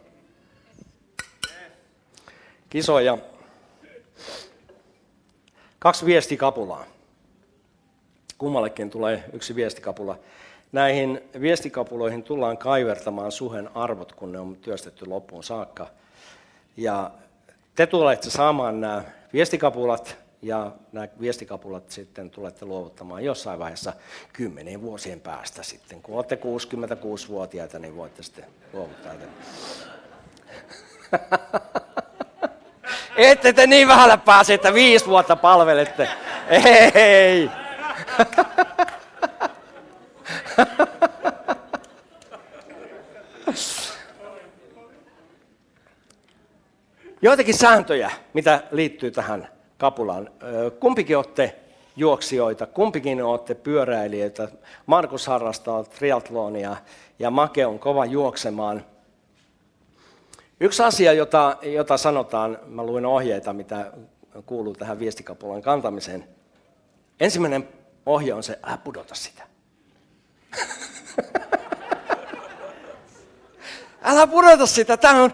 Kisoja. 2.69 3.17
Kaksi 5.79 6.05
viestikapulaa 6.05 6.93
kummallekin 8.43 8.89
tulee 8.89 9.23
yksi 9.33 9.55
viestikapula. 9.55 10.19
Näihin 10.71 11.21
viestikapuloihin 11.41 12.23
tullaan 12.23 12.57
kaivertamaan 12.57 13.31
suhen 13.31 13.69
arvot, 13.75 14.11
kun 14.11 14.31
ne 14.31 14.39
on 14.39 14.55
työstetty 14.55 15.05
loppuun 15.05 15.43
saakka. 15.43 15.87
Ja 16.77 17.11
te 17.75 17.87
tulette 17.87 18.29
saamaan 18.29 18.81
nämä 18.81 19.03
viestikapulat 19.33 20.17
ja 20.41 20.71
nämä 20.91 21.07
viestikapulat 21.21 21.91
sitten 21.91 22.29
tulette 22.29 22.65
luovuttamaan 22.65 23.23
jossain 23.23 23.59
vaiheessa 23.59 23.93
kymmenien 24.33 24.81
vuosien 24.81 25.19
päästä 25.19 25.63
sitten. 25.63 26.01
Kun 26.01 26.15
olette 26.15 26.35
66-vuotiaita, 26.35 27.79
niin 27.79 27.95
voitte 27.95 28.23
sitten 28.23 28.45
luovuttaa. 28.73 29.13
Ette 33.17 33.53
te 33.53 33.67
niin 33.67 33.87
vähällä 33.87 34.17
pääse, 34.17 34.53
että 34.53 34.73
viisi 34.73 35.05
vuotta 35.05 35.35
palvelette. 35.35 36.09
Ei. 36.95 37.62
Joitakin 47.21 47.57
sääntöjä, 47.57 48.11
mitä 48.33 48.63
liittyy 48.71 49.11
tähän 49.11 49.47
kapulaan. 49.77 50.29
Kumpikin 50.79 51.17
olette 51.17 51.55
juoksijoita, 51.95 52.65
kumpikin 52.65 53.23
olette 53.23 53.55
pyöräilijöitä. 53.55 54.47
Markus 54.85 55.27
harrastaa 55.27 55.83
triatlonia 55.83 56.75
ja 57.19 57.31
Make 57.31 57.65
on 57.65 57.79
kova 57.79 58.05
juoksemaan. 58.05 58.85
Yksi 60.59 60.83
asia, 60.83 61.13
jota, 61.13 61.57
jota 61.61 61.97
sanotaan, 61.97 62.59
mä 62.65 62.83
luin 62.83 63.05
ohjeita, 63.05 63.53
mitä 63.53 63.91
kuuluu 64.45 64.73
tähän 64.73 64.99
viestikapulan 64.99 65.61
kantamiseen. 65.61 66.27
Ensimmäinen 67.19 67.67
ohje 68.05 68.33
on 68.33 68.43
se, 68.43 68.59
älä 68.63 68.77
pudota 68.77 69.15
sitä. 69.15 69.43
älä 74.03 74.27
pudota 74.27 74.65
sitä. 74.65 74.97
Tämä 74.97 75.23
on 75.23 75.33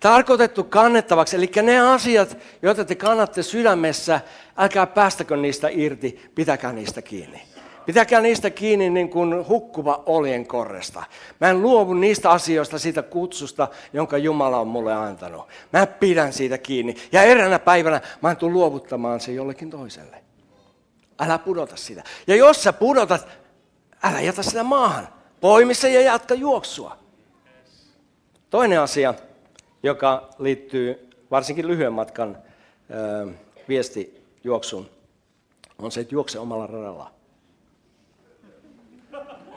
tarkoitettu 0.00 0.64
kannettavaksi. 0.64 1.36
Eli 1.36 1.50
ne 1.62 1.80
asiat, 1.80 2.36
joita 2.62 2.84
te 2.84 2.94
kannatte 2.94 3.42
sydämessä, 3.42 4.20
älkää 4.56 4.86
päästäkö 4.86 5.36
niistä 5.36 5.68
irti, 5.72 6.30
pitäkää 6.34 6.72
niistä 6.72 7.02
kiinni. 7.02 7.42
Pitäkää 7.86 8.20
niistä 8.20 8.50
kiinni 8.50 8.90
niin 8.90 9.10
kuin 9.10 9.48
hukkuva 9.48 10.02
olien 10.06 10.46
korresta. 10.46 11.02
Mä 11.40 11.50
en 11.50 11.62
luovu 11.62 11.94
niistä 11.94 12.30
asioista, 12.30 12.78
siitä 12.78 13.02
kutsusta, 13.02 13.68
jonka 13.92 14.18
Jumala 14.18 14.60
on 14.60 14.68
mulle 14.68 14.94
antanut. 14.94 15.48
Mä 15.72 15.86
pidän 15.86 16.32
siitä 16.32 16.58
kiinni. 16.58 16.96
Ja 17.12 17.22
eräänä 17.22 17.58
päivänä 17.58 18.00
mä 18.22 18.34
tulen 18.34 18.54
luovuttamaan 18.54 19.20
se 19.20 19.32
jollekin 19.32 19.70
toiselle. 19.70 20.27
Älä 21.20 21.38
pudota 21.38 21.76
sitä. 21.76 22.02
Ja 22.26 22.36
jos 22.36 22.62
sä 22.62 22.72
pudotat, 22.72 23.28
älä 24.02 24.20
jätä 24.20 24.42
sitä 24.42 24.62
maahan. 24.62 25.08
Poimi 25.40 25.74
se 25.74 25.92
ja 25.92 26.00
jatka 26.00 26.34
juoksua. 26.34 26.96
Toinen 28.50 28.80
asia, 28.80 29.14
joka 29.82 30.28
liittyy 30.38 31.10
varsinkin 31.30 31.68
lyhyen 31.68 31.92
matkan 31.92 32.38
ö, 32.90 33.32
viestijuoksuun, 33.68 34.90
on 35.78 35.92
se, 35.92 36.00
että 36.00 36.14
juokse 36.14 36.38
omalla 36.38 36.66
radalla. 36.66 37.10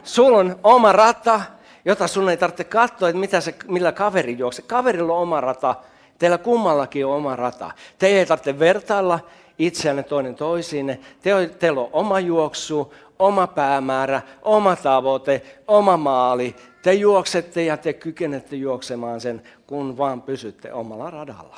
Sulla 0.03 0.37
on 0.37 0.59
oma 0.63 0.91
rata, 0.91 1.41
jota 1.85 2.07
sun 2.07 2.29
ei 2.29 2.37
tarvitse 2.37 2.63
katsoa, 2.63 3.09
että 3.09 3.19
mitä 3.19 3.41
se, 3.41 3.55
millä 3.67 3.91
kaveri 3.91 4.37
juoksee. 4.37 4.65
Kaverilla 4.67 5.13
on 5.13 5.21
oma 5.21 5.41
rata, 5.41 5.75
teillä 6.21 6.37
kummallakin 6.37 7.05
on 7.05 7.15
oma 7.15 7.35
rata. 7.35 7.71
Te 7.99 8.07
ei 8.07 8.25
tarvitse 8.25 8.59
vertailla 8.59 9.19
itseänne 9.59 10.03
toinen 10.03 10.35
toisiinne. 10.35 10.99
Te, 11.21 11.49
teillä 11.59 11.81
on 11.81 11.89
oma 11.93 12.19
juoksu, 12.19 12.93
oma 13.19 13.47
päämäärä, 13.47 14.21
oma 14.41 14.75
tavoite, 14.75 15.41
oma 15.67 15.97
maali. 15.97 16.55
Te 16.81 16.93
juoksette 16.93 17.63
ja 17.63 17.77
te 17.77 17.93
kykenette 17.93 18.55
juoksemaan 18.55 19.21
sen, 19.21 19.41
kun 19.67 19.97
vaan 19.97 20.21
pysytte 20.21 20.73
omalla 20.73 21.09
radalla. 21.09 21.57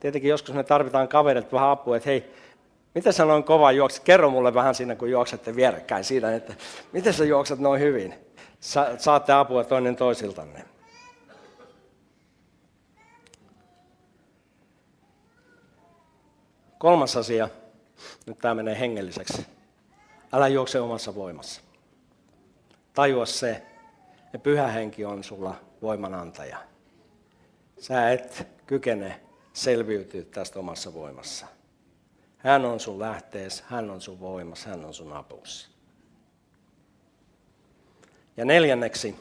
Tietenkin 0.00 0.30
joskus 0.30 0.54
me 0.54 0.64
tarvitaan 0.64 1.08
kaverit 1.08 1.52
vähän 1.52 1.70
apua, 1.70 1.96
että 1.96 2.10
hei, 2.10 2.30
mitä 2.94 3.12
sä 3.12 3.24
noin 3.24 3.44
kova 3.44 3.72
juokset? 3.72 4.04
Kerro 4.04 4.30
mulle 4.30 4.54
vähän 4.54 4.74
siinä, 4.74 4.94
kun 4.94 5.10
juoksette 5.10 5.56
vierekkäin 5.56 6.04
siinä, 6.04 6.34
että 6.34 6.54
miten 6.92 7.12
sä 7.12 7.24
juokset 7.24 7.58
noin 7.58 7.80
hyvin? 7.80 8.14
Sa- 8.60 8.98
saatte 8.98 9.32
apua 9.32 9.64
toinen 9.64 9.96
toisiltanne. 9.96 10.75
Kolmas 16.86 17.16
asia, 17.16 17.48
nyt 18.26 18.38
tämä 18.38 18.54
menee 18.54 18.78
hengelliseksi. 18.78 19.46
Älä 20.32 20.48
juokse 20.48 20.80
omassa 20.80 21.14
voimassa. 21.14 21.60
Tajua 22.94 23.26
se, 23.26 23.62
että 24.24 24.38
pyhä 24.38 24.66
henki 24.66 25.04
on 25.04 25.24
sulla 25.24 25.54
voimanantaja. 25.82 26.58
Sä 27.78 28.10
et 28.10 28.48
kykene 28.66 29.20
selviytyä 29.52 30.22
tästä 30.22 30.58
omassa 30.58 30.94
voimassa. 30.94 31.46
Hän 32.38 32.64
on 32.64 32.80
sun 32.80 32.98
lähtees, 32.98 33.64
hän 33.66 33.90
on 33.90 34.00
sun 34.00 34.20
voimas, 34.20 34.64
hän 34.64 34.84
on 34.84 34.94
sun 34.94 35.12
apuus. 35.12 35.70
Ja 38.36 38.44
neljänneksi, 38.44 39.16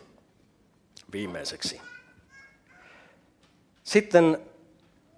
viimeiseksi. 1.11 1.81
Sitten 3.83 4.37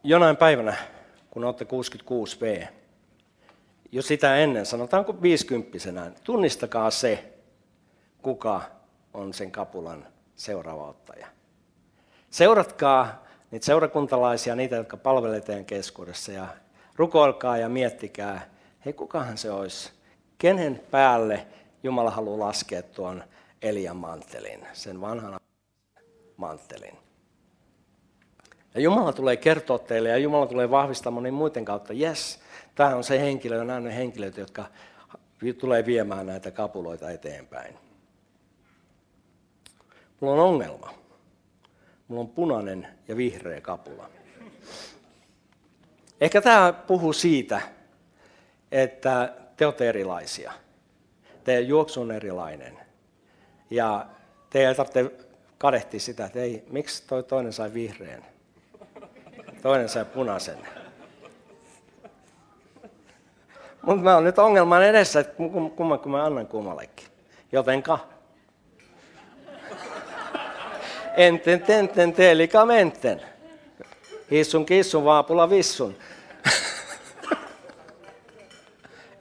jonain 0.04 0.38
päivänä, 0.38 0.97
kun 1.30 1.44
olette 1.44 1.66
66V, 1.66 2.68
jo 3.92 4.02
sitä 4.02 4.36
ennen, 4.36 4.66
sanotaanko 4.66 5.22
50 5.22 6.12
tunnistakaa 6.24 6.92
se, 6.92 7.34
kuka 8.22 8.62
on 9.14 9.34
sen 9.34 9.52
kapulan 9.52 10.08
seuraava 10.36 10.88
ottaja. 10.88 11.28
Seuratkaa 12.30 13.24
niitä 13.52 13.66
seurakuntalaisia, 13.66 14.56
niitä, 14.56 14.76
jotka 14.76 14.98
palvelevat 14.98 15.46
teidän 15.46 15.66
keskuudessa 15.66 16.32
ja 16.32 16.48
rukoilkaa 16.96 17.58
ja 17.58 17.70
miettikää, 17.70 18.50
hei 18.86 18.94
kukahan 18.94 19.38
se 19.38 19.52
olisi, 19.52 19.92
kenen 20.38 20.82
päälle 20.92 21.48
Jumala 21.84 22.12
haluaa 22.12 22.40
laskea 22.40 22.84
tuon 22.84 23.24
Elian 23.62 23.98
mantelin, 23.98 24.68
sen 24.74 25.02
vanhan 25.02 25.40
mantelin. 26.38 27.07
Ja 28.78 28.84
Jumala 28.84 29.14
tulee 29.14 29.38
kertoa 29.38 29.80
teille 29.80 30.10
ja 30.10 30.18
Jumala 30.18 30.48
tulee 30.48 30.72
vahvistamaan 30.72 31.24
niin 31.24 31.34
muiden 31.34 31.66
kautta, 31.66 31.94
yes, 31.94 32.40
tämä 32.76 32.96
on 32.96 33.04
se 33.04 33.20
henkilö, 33.20 33.64
nämä 33.64 33.80
ne 33.80 33.96
henkilöt, 33.96 34.38
jotka 34.38 34.66
tulee 35.60 35.86
viemään 35.86 36.26
näitä 36.26 36.52
kapuloita 36.52 37.12
eteenpäin. 37.12 37.76
Mulla 40.20 40.34
on 40.34 40.50
ongelma. 40.50 40.94
Mulla 42.08 42.22
on 42.22 42.30
punainen 42.30 42.88
ja 43.08 43.18
vihreä 43.18 43.62
kapula. 43.62 44.10
Ehkä 46.22 46.42
tämä 46.42 46.74
puhuu 46.74 47.14
siitä, 47.14 47.62
että 48.72 49.34
te 49.58 49.66
olette 49.66 49.90
erilaisia. 49.90 50.54
Teidän 51.44 51.68
juoksu 51.68 52.02
on 52.02 52.12
erilainen. 52.12 52.78
Ja 53.70 54.06
te 54.50 54.68
ei 54.68 54.76
tarvitse 54.76 55.12
kadehtia 55.58 56.00
sitä, 56.00 56.26
että 56.26 56.40
ei, 56.40 56.64
miksi 56.70 57.04
toi 57.08 57.24
toinen 57.24 57.54
sai 57.54 57.74
vihreän, 57.74 58.26
toinen 59.68 59.90
sai 59.90 60.06
punaisen. 60.06 60.58
Mutta 63.82 64.04
mä 64.04 64.14
oon 64.14 64.24
nyt 64.24 64.40
ongelman 64.40 64.84
edessä, 64.84 65.20
että 65.20 65.34
kumman 65.76 66.00
kun 66.00 66.12
mä 66.12 66.26
annan 66.26 66.48
kummallekin. 66.48 67.08
Jotenka 67.52 68.00
enten 71.18 71.62
tenten 71.62 72.14
teelikamenten. 72.14 73.22
Hissun 74.32 74.66
kissun 74.66 75.06
vaapula 75.06 75.50
vissun. 75.50 75.98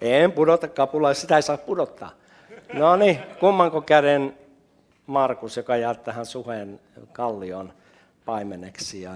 en 0.00 0.32
pudota 0.32 0.68
kapulaa, 0.68 1.14
sitä 1.14 1.36
ei 1.36 1.42
saa 1.42 1.56
pudottaa. 1.56 2.10
No 2.72 2.96
niin, 2.96 3.18
kummanko 3.40 3.80
käden 3.80 4.38
Markus, 5.06 5.56
joka 5.56 5.76
jää 5.76 5.94
tähän 5.94 6.26
suheen 6.26 6.80
kallion 7.12 7.72
paimeneksi. 8.24 9.02
Ja 9.02 9.14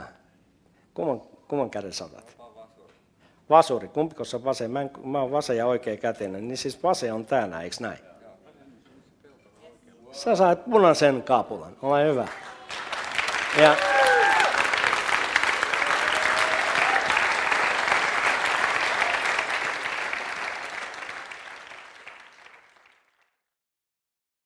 kumman, 0.95 1.23
kumman 1.49 1.71
käden 1.71 1.93
saatat? 1.93 2.37
Vasuri. 3.51 3.89
Kumpiko 3.89 4.23
on 4.35 4.45
vasen? 4.45 4.71
Mä, 4.71 4.81
en, 4.81 4.91
mä 5.05 5.21
oon 5.21 5.31
vasen 5.31 5.57
ja 5.57 5.67
oikea 5.67 5.97
kätinen. 5.97 6.49
Niin 6.49 6.59
siis 6.59 6.83
vasen 6.83 7.15
on 7.15 7.27
täällä, 7.27 7.63
eikö 7.63 7.77
näin? 7.81 7.99
Sä 10.13 10.37
saat 10.37 10.65
punaisen 10.65 11.23
kapulan. 11.23 11.77
Ole 11.83 12.05
hyvä. 12.05 12.29
Ja 13.63 13.77